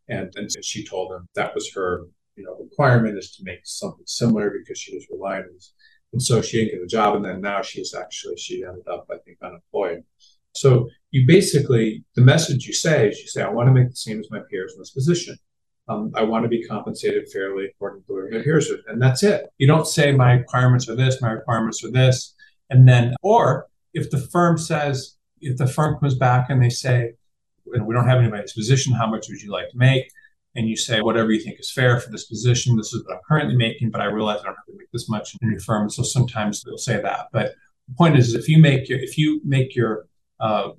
and 0.09 0.33
and 0.37 0.49
she 0.65 0.85
told 0.85 1.11
them 1.11 1.29
that 1.35 1.55
was 1.55 1.73
her 1.73 2.05
you 2.39 2.45
know 2.45 2.57
requirement 2.61 3.19
is 3.19 3.33
to 3.33 3.45
make 3.45 3.61
something 3.65 4.05
similar 4.07 4.51
because 4.51 4.79
she 4.79 4.95
was 4.95 5.07
relying 5.11 5.43
on 5.43 5.55
this. 5.55 5.73
And 6.13 6.23
so 6.23 6.41
she 6.41 6.59
didn't 6.59 6.79
get 6.79 6.85
a 6.85 6.87
job. 6.87 7.17
And 7.17 7.25
then 7.25 7.41
now 7.41 7.61
she's 7.61 7.95
actually, 7.95 8.37
she 8.37 8.65
ended 8.65 8.87
up, 8.89 9.07
I 9.11 9.19
think, 9.19 9.39
unemployed. 9.43 10.05
So 10.53 10.89
you 11.11 11.27
basically, 11.27 12.05
the 12.15 12.23
message 12.23 12.67
you 12.67 12.73
say 12.73 13.09
is 13.09 13.21
you 13.21 13.27
say, 13.27 13.43
I 13.43 13.51
want 13.51 13.69
to 13.69 13.75
make 13.75 13.91
the 13.91 13.97
same 13.97 14.19
as 14.19 14.31
my 14.31 14.41
peers 14.51 14.73
in 14.73 14.81
this 14.81 14.91
position. 14.91 15.37
Um, 15.89 16.13
I 16.15 16.23
want 16.23 16.45
to 16.45 16.49
be 16.49 16.65
compensated 16.65 17.29
fairly 17.31 17.67
according 17.67 18.05
to 18.05 18.13
where 18.13 18.31
my 18.31 18.43
peers. 18.43 18.71
And 18.87 19.01
that's 19.01 19.23
it. 19.23 19.47
You 19.59 19.67
don't 19.67 19.87
say 19.87 20.13
my 20.13 20.33
requirements 20.33 20.89
are 20.89 20.97
this, 20.97 21.21
my 21.21 21.31
requirements 21.31 21.85
are 21.85 21.91
this. 21.91 22.35
And 22.71 22.87
then, 22.87 23.15
or 23.23 23.67
if 23.95 24.11
the 24.11 24.19
firm 24.19 24.59
says, 24.59 25.17
if 25.41 25.57
the 25.57 25.67
firm 25.67 25.99
comes 25.99 26.15
back 26.15 26.51
and 26.51 26.63
they 26.63 26.71
say, 26.71 27.13
we 27.65 27.95
don't 27.95 28.09
have 28.09 28.19
anybody's 28.19 28.53
position, 28.53 28.95
how 28.95 29.09
much 29.09 29.29
would 29.29 29.43
you 29.43 29.51
like 29.51 29.71
to 29.71 29.77
make? 29.77 30.11
and 30.59 30.69
you 30.69 30.77
say 30.77 31.01
whatever 31.01 31.31
you 31.31 31.41
think 31.41 31.61
is 31.61 31.71
fair 31.71 32.01
for 32.01 32.11
this 32.11 32.25
position. 32.25 32.77
This 32.77 32.93
is 32.93 33.05
what 33.05 33.15
I'm 33.15 33.21
currently 33.29 33.57
making, 33.57 33.91
but 33.91 34.01
I 34.01 34.07
realize 34.07 34.41
I 34.41 34.47
don't 34.47 34.57
have 34.57 34.67
to 34.67 34.77
make 34.77 34.91
this 34.93 35.09
much 35.09 35.37
in 35.41 35.51
your 35.51 35.61
firm. 35.61 35.89
So 35.89 36.03
sometimes 36.03 36.63
they'll 36.65 36.79
say 36.79 37.01
that. 37.01 37.29
But 37.33 37.55
the 37.87 37.95
point 37.97 38.19
is, 38.19 38.35
if 38.35 38.49
you 38.49 38.59
make 38.59 38.89
your 38.89 38.99
if 38.99 39.17
you 39.17 39.41
make 39.45 39.77
your 39.77 40.07
uh, 40.41 40.71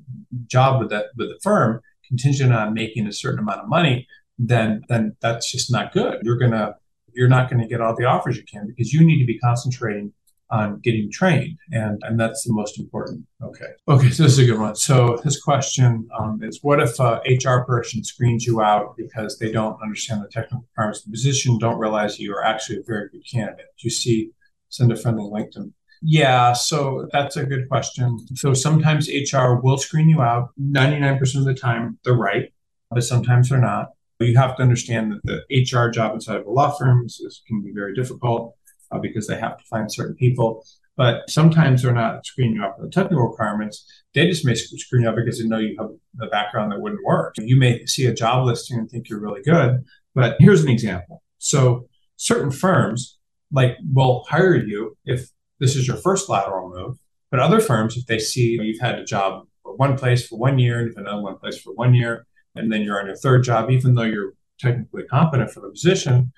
job 0.47 0.81
with 0.81 0.89
that 0.89 1.07
with 1.15 1.29
the 1.29 1.39
firm 1.41 1.81
contingent 2.05 2.53
on 2.53 2.73
making 2.73 3.07
a 3.07 3.13
certain 3.13 3.39
amount 3.39 3.61
of 3.61 3.69
money, 3.69 4.07
then 4.37 4.83
then 4.89 5.15
that's 5.21 5.49
just 5.49 5.71
not 5.71 5.93
good. 5.93 6.19
You're 6.23 6.37
gonna 6.37 6.75
you're 7.13 7.29
not 7.29 7.49
going 7.49 7.61
to 7.61 7.67
get 7.67 7.81
all 7.81 7.95
the 7.95 8.05
offers 8.05 8.37
you 8.37 8.43
can 8.43 8.67
because 8.67 8.93
you 8.93 9.03
need 9.03 9.19
to 9.19 9.25
be 9.25 9.39
concentrating 9.39 10.13
on 10.51 10.79
getting 10.79 11.11
trained, 11.11 11.57
and 11.71 12.01
and 12.03 12.19
that's 12.19 12.43
the 12.43 12.53
most 12.53 12.79
important. 12.79 13.25
Okay, 13.41 13.71
okay, 13.87 14.09
so 14.09 14.23
this 14.23 14.33
is 14.33 14.39
a 14.39 14.45
good 14.45 14.59
one. 14.59 14.75
So 14.75 15.19
this 15.23 15.41
question 15.41 16.07
um, 16.17 16.39
is: 16.41 16.59
What 16.61 16.81
if 16.81 16.99
a 16.99 17.21
HR 17.27 17.63
person 17.65 18.03
screens 18.03 18.45
you 18.45 18.61
out 18.61 18.95
because 18.97 19.37
they 19.37 19.51
don't 19.51 19.81
understand 19.81 20.23
the 20.23 20.27
technical 20.27 20.65
requirements 20.71 20.99
of 20.99 21.05
the 21.05 21.11
position, 21.11 21.57
don't 21.57 21.77
realize 21.77 22.19
you 22.19 22.33
are 22.33 22.43
actually 22.43 22.77
a 22.77 22.83
very 22.83 23.09
good 23.09 23.23
candidate? 23.29 23.67
Do 23.79 23.85
you 23.85 23.91
see? 23.91 24.31
Send 24.71 24.91
a 24.91 24.95
friendly 24.95 25.27
link 25.27 25.51
to 25.53 25.61
them. 25.61 25.73
Yeah, 26.01 26.53
so 26.53 27.07
that's 27.11 27.35
a 27.37 27.45
good 27.45 27.67
question. 27.67 28.19
So 28.35 28.53
sometimes 28.53 29.09
HR 29.09 29.55
will 29.55 29.77
screen 29.77 30.09
you 30.09 30.21
out. 30.21 30.51
99% 30.61 31.35
of 31.35 31.45
the 31.45 31.53
time, 31.53 31.97
they're 32.03 32.13
right, 32.13 32.53
but 32.91 33.03
sometimes 33.03 33.49
they're 33.49 33.59
not. 33.59 33.89
You 34.19 34.37
have 34.37 34.57
to 34.57 34.61
understand 34.61 35.13
that 35.23 35.43
the 35.49 35.61
HR 35.63 35.89
job 35.89 36.13
inside 36.13 36.41
of 36.41 36.45
a 36.45 36.51
law 36.51 36.71
firm 36.71 37.05
is, 37.05 37.41
can 37.47 37.61
be 37.61 37.71
very 37.73 37.95
difficult 37.95 38.55
uh, 38.91 38.99
because 38.99 39.27
they 39.27 39.39
have 39.39 39.57
to 39.57 39.63
find 39.65 39.91
certain 39.91 40.15
people. 40.15 40.65
But 40.97 41.29
sometimes 41.29 41.81
they're 41.81 41.93
not 41.93 42.25
screening 42.25 42.55
you 42.55 42.63
out 42.63 42.75
for 42.75 42.83
the 42.83 42.91
technical 42.91 43.25
requirements. 43.25 43.85
They 44.13 44.27
just 44.27 44.45
may 44.45 44.53
screen 44.55 45.03
you 45.03 45.09
out 45.09 45.15
because 45.15 45.39
they 45.39 45.47
know 45.47 45.57
you 45.57 45.77
have 45.79 45.91
the 46.15 46.27
background 46.27 46.71
that 46.71 46.81
wouldn't 46.81 47.05
work. 47.05 47.35
You 47.37 47.55
may 47.55 47.85
see 47.85 48.05
a 48.05 48.13
job 48.13 48.45
listing 48.45 48.77
and 48.77 48.89
think 48.89 49.09
you're 49.09 49.21
really 49.21 49.41
good. 49.41 49.85
But 50.13 50.35
here's 50.39 50.61
an 50.61 50.69
example. 50.69 51.23
So 51.37 51.87
certain 52.17 52.51
firms 52.51 53.17
like 53.51 53.77
will 53.93 54.25
hire 54.27 54.55
you 54.55 54.97
if 55.05 55.29
this 55.59 55.75
is 55.75 55.87
your 55.87 55.97
first 55.97 56.29
lateral 56.29 56.69
move. 56.69 56.97
But 57.31 57.39
other 57.39 57.59
firms, 57.59 57.95
if 57.95 58.05
they 58.05 58.19
see 58.19 58.59
you've 58.61 58.81
had 58.81 58.99
a 58.99 59.05
job 59.05 59.45
for 59.63 59.75
one 59.75 59.97
place 59.97 60.27
for 60.27 60.37
one 60.37 60.59
year 60.59 60.79
and 60.79 60.97
another 60.97 61.21
one 61.21 61.37
place 61.37 61.59
for 61.59 61.73
one 61.73 61.93
year, 61.93 62.25
and 62.55 62.71
then 62.71 62.81
you're 62.81 62.99
on 62.99 63.05
your 63.05 63.15
third 63.15 63.43
job, 63.43 63.69
even 63.69 63.93
though 63.93 64.03
you're 64.03 64.33
technically 64.59 65.03
competent 65.03 65.51
for 65.51 65.61
the 65.61 65.69
position, 65.69 66.31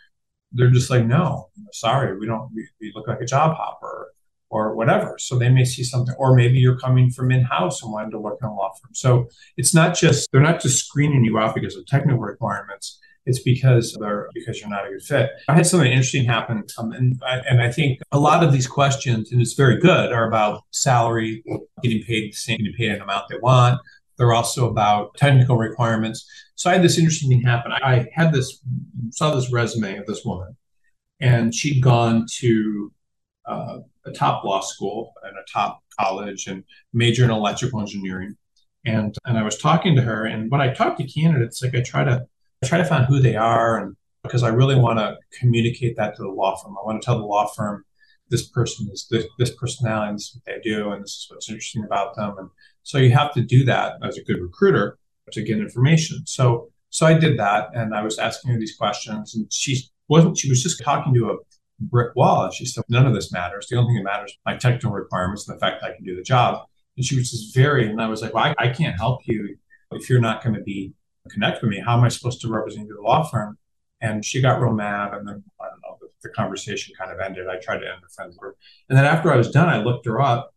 they're 0.52 0.70
just 0.70 0.90
like, 0.90 1.06
no, 1.06 1.50
sorry, 1.72 2.18
we 2.18 2.26
don't, 2.26 2.50
we, 2.54 2.68
we 2.80 2.92
look 2.96 3.08
like 3.08 3.22
a 3.22 3.26
job 3.26 3.56
hopper 3.56 4.14
or 4.50 4.76
whatever. 4.76 5.18
So 5.18 5.38
they 5.38 5.50
may 5.50 5.64
see 5.64 5.84
something, 5.84 6.14
or 6.18 6.36
maybe 6.36 6.60
you're 6.60 6.78
coming 6.78 7.10
from 7.10 7.32
in-house 7.32 7.82
and 7.82 7.92
wanting 7.92 8.12
to 8.12 8.20
work 8.20 8.40
in 8.42 8.50
a 8.50 8.54
law 8.54 8.72
firm. 8.74 8.92
So 8.94 9.30
it's 9.56 9.74
not 9.74 9.96
just 9.96 10.30
they're 10.32 10.42
not 10.42 10.62
just 10.62 10.86
screening 10.86 11.24
you 11.24 11.40
out 11.40 11.56
because 11.56 11.76
of 11.76 11.86
technical 11.86 12.20
requirements. 12.20 13.00
It's 13.26 13.40
because 13.44 13.96
they're 14.00 14.28
because 14.34 14.60
you're 14.60 14.70
not 14.70 14.88
a 14.88 14.90
good 14.90 15.04
fit. 15.04 15.30
I 15.48 15.54
had 15.54 15.68
something 15.68 15.92
interesting 15.92 16.26
happen, 16.26 16.64
um, 16.80 16.92
and 16.92 17.22
I, 17.24 17.38
and 17.48 17.62
I 17.62 17.72
think 17.72 18.00
a 18.12 18.20
lot 18.20 18.44
of 18.44 18.52
these 18.52 18.66
questions, 18.66 19.32
and 19.32 19.40
it's 19.40 19.54
very 19.54 19.80
good, 19.80 20.12
are 20.12 20.28
about 20.28 20.64
salary, 20.72 21.44
getting 21.84 22.02
paid 22.02 22.32
the 22.32 22.36
same, 22.36 22.58
getting 22.58 22.74
paid 22.74 22.92
an 22.92 23.02
amount 23.02 23.26
they 23.30 23.38
want. 23.38 23.80
They're 24.22 24.34
also 24.34 24.70
about 24.70 25.16
technical 25.16 25.58
requirements. 25.58 26.30
So 26.54 26.70
I 26.70 26.74
had 26.74 26.84
this 26.84 27.00
interesting 27.00 27.28
thing 27.30 27.42
happen. 27.42 27.72
I 27.72 28.06
had 28.14 28.32
this 28.32 28.62
saw 29.10 29.34
this 29.34 29.52
resume 29.52 29.98
of 29.98 30.06
this 30.06 30.24
woman, 30.24 30.56
and 31.20 31.56
she'd 31.56 31.82
gone 31.82 32.28
to 32.38 32.94
uh, 33.48 33.80
a 34.06 34.12
top 34.12 34.44
law 34.44 34.62
school 34.62 35.12
and 35.24 35.36
a 35.36 35.52
top 35.52 35.80
college 36.00 36.46
and 36.46 36.64
major 36.94 37.24
in 37.24 37.32
electrical 37.32 37.80
engineering. 37.80 38.38
And 38.86 39.18
and 39.26 39.40
I 39.40 39.42
was 39.42 39.58
talking 39.58 39.96
to 39.96 40.04
her, 40.04 40.26
and 40.26 40.52
when 40.52 40.62
I 40.62 40.72
talk 40.72 40.98
to 40.98 41.04
candidates, 41.04 41.64
like 41.64 41.74
I 41.74 41.82
try 41.82 42.04
to 42.04 42.24
I 42.64 42.68
try 42.68 42.78
to 42.78 42.86
find 42.86 43.06
who 43.06 43.20
they 43.20 43.36
are, 43.36 43.80
and 43.80 43.96
because 44.22 44.44
I 44.44 44.50
really 44.50 44.76
want 44.76 45.00
to 45.00 45.18
communicate 45.40 45.98
that 45.98 46.16
to 46.18 46.22
the 46.22 46.30
law 46.30 46.56
firm. 46.58 46.78
I 46.80 46.86
want 46.86 47.02
to 47.02 47.06
tell 47.08 47.18
the 47.18 47.26
law 47.26 47.48
firm 47.48 47.86
this 48.32 48.48
person 48.48 48.90
is 48.92 49.08
this, 49.12 49.26
this 49.38 49.54
personality, 49.56 50.14
this 50.14 50.30
is 50.30 50.36
what 50.36 50.46
they 50.46 50.60
do, 50.68 50.92
and 50.92 51.04
this 51.04 51.12
is 51.12 51.28
what's 51.30 51.50
interesting 51.50 51.84
about 51.84 52.16
them. 52.16 52.34
And 52.40 52.50
so 52.82 52.98
you 52.98 53.12
have 53.12 53.34
to 53.34 53.42
do 53.42 53.64
that 53.66 53.98
as 54.04 54.18
a 54.18 54.24
good 54.24 54.42
recruiter 54.42 54.98
to 55.32 55.44
get 55.44 55.60
information. 55.60 56.26
So 56.26 56.72
so 56.90 57.06
I 57.06 57.14
did 57.14 57.40
that, 57.40 57.70
and 57.74 57.96
I 57.96 58.02
was 58.04 58.20
asking 58.20 58.52
her 58.52 58.60
these 58.60 58.76
questions, 58.76 59.34
and 59.34 59.52
she 59.52 59.82
wasn't. 60.10 60.38
She 60.38 60.50
was 60.50 60.62
just 60.62 60.84
talking 60.84 61.14
to 61.14 61.30
a 61.32 61.38
brick 61.80 62.14
wall, 62.16 62.44
and 62.44 62.54
she 62.54 62.66
said, 62.66 62.84
"None 62.90 63.06
of 63.06 63.14
this 63.14 63.32
matters. 63.32 63.68
The 63.68 63.78
only 63.78 63.94
thing 63.94 64.04
that 64.04 64.12
matters 64.12 64.38
my 64.46 64.58
technical 64.58 64.92
requirements 64.92 65.48
and 65.48 65.56
the 65.56 65.60
fact 65.60 65.82
that 65.82 65.92
I 65.92 65.96
can 65.96 66.04
do 66.04 66.18
the 66.18 66.22
job." 66.22 66.66
And 66.98 67.06
she 67.06 67.16
was 67.16 67.32
just 67.32 67.56
very, 67.56 67.90
and 67.90 68.02
I 68.02 68.10
was 68.10 68.22
like, 68.22 68.34
"Well, 68.34 68.44
I, 68.44 68.56
I 68.58 68.68
can't 68.70 68.98
help 68.98 69.22
you 69.26 69.58
if 69.94 70.10
you're 70.10 70.20
not 70.20 70.44
going 70.44 70.56
to 70.56 70.62
be 70.62 70.94
connect 71.30 71.62
with 71.62 71.72
me. 71.72 71.80
How 71.80 71.98
am 71.98 72.04
I 72.04 72.10
supposed 72.10 72.42
to 72.42 72.50
represent 72.50 72.88
you 72.88 72.94
to 72.94 72.98
the 72.98 73.08
law 73.08 73.24
firm?" 73.24 73.58
And 74.02 74.26
she 74.26 74.42
got 74.42 74.60
real 74.60 74.74
mad, 74.74 75.14
and 75.14 75.28
then 75.28 75.44
I. 75.62 75.68
The, 76.24 76.30
conversation 76.30 76.94
kind 76.98 77.12
of 77.12 77.20
ended. 77.20 77.48
I 77.48 77.58
tried 77.58 77.80
to 77.80 77.88
end 77.88 78.02
the 78.02 78.10
friends 78.14 78.38
with 78.40 78.56
and 78.90 78.98
then 78.98 79.06
after 79.06 79.32
I 79.32 79.38
was 79.38 79.50
done, 79.50 79.70
I 79.70 79.84
looked 79.84 80.06
her 80.06 80.22
up, 80.22 80.54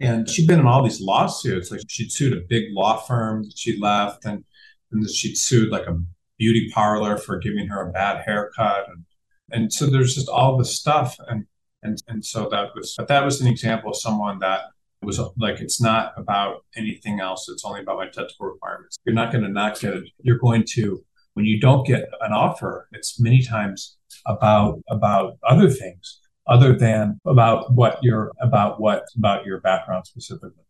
and 0.00 0.28
she'd 0.28 0.46
been 0.46 0.60
in 0.60 0.66
all 0.66 0.82
these 0.82 1.00
lawsuits. 1.00 1.70
Like 1.70 1.80
she'd 1.88 2.12
sued 2.12 2.32
a 2.32 2.40
big 2.48 2.64
law 2.72 2.96
firm 2.96 3.44
that 3.44 3.56
she 3.56 3.78
left, 3.78 4.24
and 4.24 4.44
and 4.92 5.08
she'd 5.08 5.36
sued 5.36 5.70
like 5.70 5.86
a 5.86 5.98
beauty 6.38 6.70
parlor 6.72 7.18
for 7.18 7.38
giving 7.38 7.68
her 7.68 7.88
a 7.88 7.92
bad 7.92 8.24
haircut, 8.24 8.88
and 8.88 9.04
and 9.50 9.72
so 9.72 9.86
there's 9.86 10.14
just 10.14 10.28
all 10.28 10.56
this 10.56 10.76
stuff, 10.76 11.16
and 11.28 11.46
and 11.82 11.98
and 12.08 12.24
so 12.24 12.48
that 12.50 12.74
was 12.74 12.94
but 12.96 13.08
that 13.08 13.24
was 13.24 13.40
an 13.40 13.48
example 13.48 13.90
of 13.90 13.96
someone 13.96 14.38
that 14.40 14.62
was 15.02 15.20
like 15.38 15.60
it's 15.60 15.80
not 15.80 16.12
about 16.16 16.64
anything 16.76 17.20
else. 17.20 17.48
It's 17.48 17.64
only 17.64 17.80
about 17.80 17.96
my 17.96 18.06
technical 18.06 18.46
requirements. 18.46 18.98
You're 19.04 19.14
not 19.14 19.32
going 19.32 19.44
to 19.44 19.50
not 19.50 19.80
get 19.80 19.94
it. 19.94 20.04
You're 20.22 20.38
going 20.38 20.64
to 20.74 21.04
when 21.34 21.46
you 21.46 21.60
don't 21.60 21.86
get 21.86 22.08
an 22.20 22.32
offer. 22.32 22.88
It's 22.92 23.20
many 23.20 23.42
times 23.42 23.96
about 24.26 24.80
about 24.88 25.38
other 25.48 25.70
things 25.70 26.20
other 26.46 26.76
than 26.76 27.20
about 27.24 27.72
what 27.72 27.98
your 28.02 28.32
about 28.40 28.80
what 28.80 29.04
about 29.16 29.46
your 29.46 29.60
background 29.60 30.06
specifically. 30.06 30.64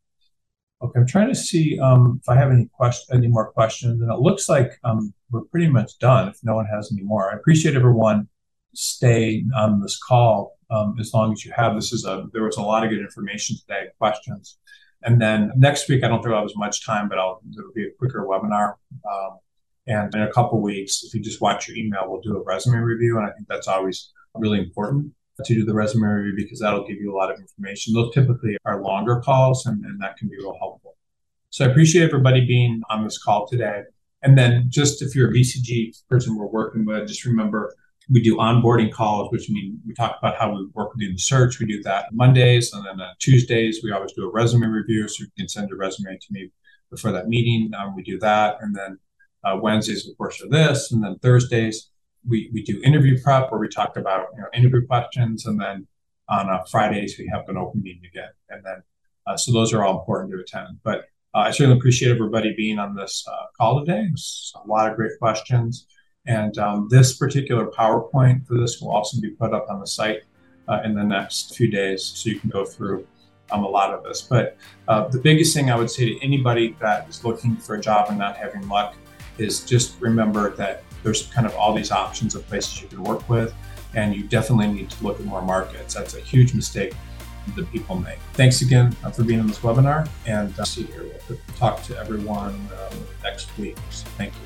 Okay, 0.83 0.99
I'm 0.99 1.07
trying 1.07 1.29
to 1.29 1.35
see 1.35 1.79
um, 1.79 2.21
if 2.23 2.29
I 2.29 2.37
have 2.37 2.51
any 2.51 2.69
question, 2.73 3.17
any 3.17 3.29
more 3.29 3.53
questions, 3.53 4.01
and 4.01 4.11
it 4.11 4.19
looks 4.19 4.49
like 4.49 4.79
um, 4.85 5.13
we're 5.31 5.43
pretty 5.43 5.69
much 5.69 5.99
done. 5.99 6.29
If 6.29 6.39
no 6.43 6.55
one 6.55 6.67
has 6.67 6.91
any 6.93 7.03
more, 7.03 7.31
I 7.31 7.37
appreciate 7.37 7.75
everyone 7.75 8.29
staying 8.75 9.51
on 9.55 9.81
this 9.81 9.99
call 9.99 10.57
um, 10.71 10.97
as 10.99 11.13
long 11.13 11.33
as 11.33 11.45
you 11.45 11.53
have. 11.55 11.75
This 11.75 11.93
is 11.93 12.05
a 12.05 12.25
there 12.33 12.45
was 12.45 12.57
a 12.57 12.63
lot 12.63 12.85
of 12.85 12.91
good 12.91 13.01
information 13.01 13.57
today, 13.57 13.89
questions, 13.99 14.59
and 15.03 15.21
then 15.21 15.53
next 15.57 15.89
week 15.89 16.03
I 16.05 16.09
don't 16.09 16.23
think 16.23 16.33
I'll 16.33 16.41
have 16.41 16.47
as 16.47 16.57
much 16.57 16.85
time, 16.85 17.09
but 17.09 17.19
I'll 17.19 17.41
it'll 17.59 17.73
be 17.73 17.85
a 17.85 17.91
quicker 17.99 18.27
webinar. 18.27 18.75
Um, 19.11 19.39
and 19.91 20.15
in 20.15 20.23
a 20.23 20.33
couple 20.33 20.61
weeks, 20.63 21.03
if 21.03 21.13
you 21.13 21.21
just 21.21 21.41
watch 21.41 21.67
your 21.67 21.77
email, 21.77 22.05
we'll 22.07 22.21
do 22.21 22.37
a 22.37 22.43
resume 22.45 22.79
review, 22.79 23.19
and 23.19 23.27
I 23.27 23.33
think 23.33 23.49
that's 23.49 23.67
always 23.67 24.13
really 24.37 24.61
important 24.61 25.13
to 25.45 25.55
do 25.55 25.65
the 25.65 25.75
resume 25.75 26.07
review 26.07 26.35
because 26.37 26.61
that'll 26.61 26.87
give 26.87 26.99
you 26.99 27.13
a 27.13 27.17
lot 27.17 27.33
of 27.33 27.41
information. 27.41 27.93
Those 27.93 28.15
typically 28.15 28.57
are 28.65 28.81
longer 28.81 29.21
calls, 29.21 29.67
and, 29.67 29.85
and 29.85 30.01
that 30.01 30.17
can 30.17 30.29
be 30.29 30.37
real 30.37 30.57
helpful. 30.61 30.97
So 31.51 31.65
I 31.65 31.69
appreciate 31.69 32.05
everybody 32.05 32.47
being 32.47 32.83
on 32.89 33.03
this 33.03 33.19
call 33.21 33.49
today. 33.49 33.83
And 34.23 34.39
then 34.39 34.67
just 34.69 35.03
if 35.03 35.17
you're 35.17 35.31
a 35.31 35.33
BCG 35.33 36.09
person 36.09 36.37
we're 36.37 36.47
working 36.47 36.85
with, 36.85 37.09
just 37.09 37.25
remember 37.25 37.75
we 38.09 38.23
do 38.23 38.37
onboarding 38.37 38.93
calls, 38.93 39.33
which 39.33 39.51
mean 39.51 39.81
we 39.85 39.93
talk 39.95 40.19
about 40.21 40.37
how 40.37 40.55
we 40.55 40.69
work 40.75 40.93
with 40.93 41.01
you 41.01 41.09
in 41.09 41.15
the 41.15 41.21
search. 41.21 41.59
We 41.59 41.67
do 41.67 41.83
that 41.83 42.13
Mondays, 42.13 42.73
and 42.73 42.87
then 42.87 43.01
on 43.01 43.15
Tuesdays 43.19 43.81
we 43.83 43.91
always 43.91 44.13
do 44.13 44.29
a 44.29 44.31
resume 44.31 44.67
review, 44.67 45.09
so 45.09 45.25
you 45.25 45.31
can 45.37 45.49
send 45.49 45.69
your 45.69 45.79
resume 45.79 46.17
to 46.17 46.27
me 46.31 46.53
before 46.91 47.11
that 47.11 47.29
meeting. 47.29 47.73
Um, 47.75 47.97
we 47.97 48.05
do 48.05 48.21
that, 48.21 48.59
and 48.61 48.77
then 48.77 48.99
uh, 49.45 49.59
Wednesdays, 49.61 50.09
of 50.09 50.17
course, 50.19 50.43
are 50.43 50.49
this, 50.49 50.93
and 50.93 51.03
then 51.03 51.19
Thursdays 51.19 51.91
we, 52.29 52.51
we 52.53 52.63
do 52.63 52.81
interview 52.83 53.21
prep 53.23 53.51
where 53.51 53.61
we 53.61 53.69
talk 53.69 53.97
about 53.97 54.27
you 54.35 54.41
know, 54.41 54.49
interview 54.55 54.87
questions, 54.87 55.47
and 55.47 55.61
then 55.61 55.87
on 56.29 56.49
uh, 56.49 56.63
Fridays 56.71 57.17
we 57.19 57.27
have 57.33 57.49
an 57.49 57.57
open 57.57 57.83
meeting 57.83 58.03
again, 58.11 58.31
and 58.49 58.65
then 58.65 58.83
uh, 59.27 59.37
so 59.37 59.53
those 59.53 59.73
are 59.73 59.85
all 59.85 59.99
important 59.99 60.33
to 60.33 60.39
attend. 60.39 60.79
But 60.83 61.07
uh, 61.35 61.41
I 61.41 61.51
certainly 61.51 61.79
appreciate 61.79 62.11
everybody 62.11 62.55
being 62.57 62.79
on 62.79 62.95
this 62.95 63.25
uh, 63.31 63.47
call 63.57 63.85
today. 63.85 64.09
It's 64.13 64.53
a 64.63 64.67
lot 64.69 64.91
of 64.91 64.97
great 64.97 65.13
questions, 65.19 65.87
and 66.27 66.57
um, 66.59 66.89
this 66.91 67.17
particular 67.17 67.67
PowerPoint 67.67 68.47
for 68.47 68.59
this 68.59 68.81
will 68.81 68.91
also 68.91 69.21
be 69.21 69.31
put 69.31 69.55
up 69.55 69.67
on 69.69 69.81
the 69.81 69.87
site 69.87 70.23
uh, 70.69 70.81
in 70.85 70.95
the 70.95 71.05
next 71.05 71.57
few 71.57 71.71
days, 71.71 72.05
so 72.05 72.31
you 72.31 72.39
can 72.39 72.51
go 72.51 72.65
through 72.65 73.07
um, 73.51 73.65
a 73.65 73.69
lot 73.69 73.93
of 73.93 74.05
this. 74.05 74.23
But 74.23 74.57
the 74.87 75.21
biggest 75.23 75.55
thing 75.55 75.71
I 75.71 75.77
would 75.77 75.91
say 75.91 76.07
to 76.07 76.25
anybody 76.25 76.77
that 76.81 77.09
is 77.09 77.25
looking 77.25 77.57
for 77.57 77.77
a 77.77 77.81
job 77.81 78.11
and 78.11 78.19
not 78.19 78.37
having 78.37 78.69
luck 78.69 78.95
is 79.39 79.65
just 79.65 80.01
remember 80.01 80.51
that 80.57 80.85
there's 81.03 81.27
kind 81.29 81.47
of 81.47 81.55
all 81.55 81.75
these 81.75 81.91
options 81.91 82.35
of 82.35 82.47
places 82.47 82.83
you 82.83 82.89
can 82.89 83.03
work 83.03 83.29
with, 83.29 83.55
and 83.95 84.15
you 84.15 84.25
definitely 84.25 84.69
need 84.69 84.91
to 84.91 85.05
look 85.05 85.19
at 85.19 85.27
more 85.27 85.43
markets. 85.43 85.95
That's 85.95 86.15
a 86.15 86.21
huge 86.21 86.55
mistake 86.55 86.95
that 87.57 87.71
people 87.73 87.97
make. 87.97 88.19
Thanks 88.35 88.63
again 88.63 88.95
uh, 89.03 89.11
for 89.11 89.25
being 89.25 89.41
on 89.41 89.47
this 89.47 89.59
webinar, 89.61 90.09
and 90.27 90.59
uh, 90.59 90.65
see 90.65 90.85
here. 90.85 91.05
We'll 91.29 91.39
talk 91.57 91.83
to 91.85 91.99
everyone 91.99 92.55
um, 92.55 92.99
next 93.23 93.57
week. 93.59 93.77
So 93.91 94.07
thank 94.17 94.33
you. 94.35 94.41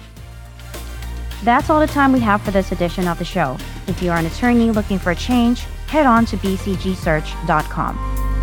That's 1.42 1.68
all 1.68 1.80
the 1.80 1.86
time 1.86 2.12
we 2.12 2.20
have 2.20 2.40
for 2.40 2.52
this 2.52 2.72
edition 2.72 3.06
of 3.06 3.18
the 3.18 3.24
show. 3.24 3.58
If 3.86 4.02
you 4.02 4.10
are 4.10 4.18
an 4.18 4.26
attorney 4.26 4.70
looking 4.70 4.98
for 4.98 5.10
a 5.10 5.16
change, 5.16 5.60
head 5.88 6.06
on 6.06 6.24
to 6.26 6.36
bcgsearch.com. 6.38 8.33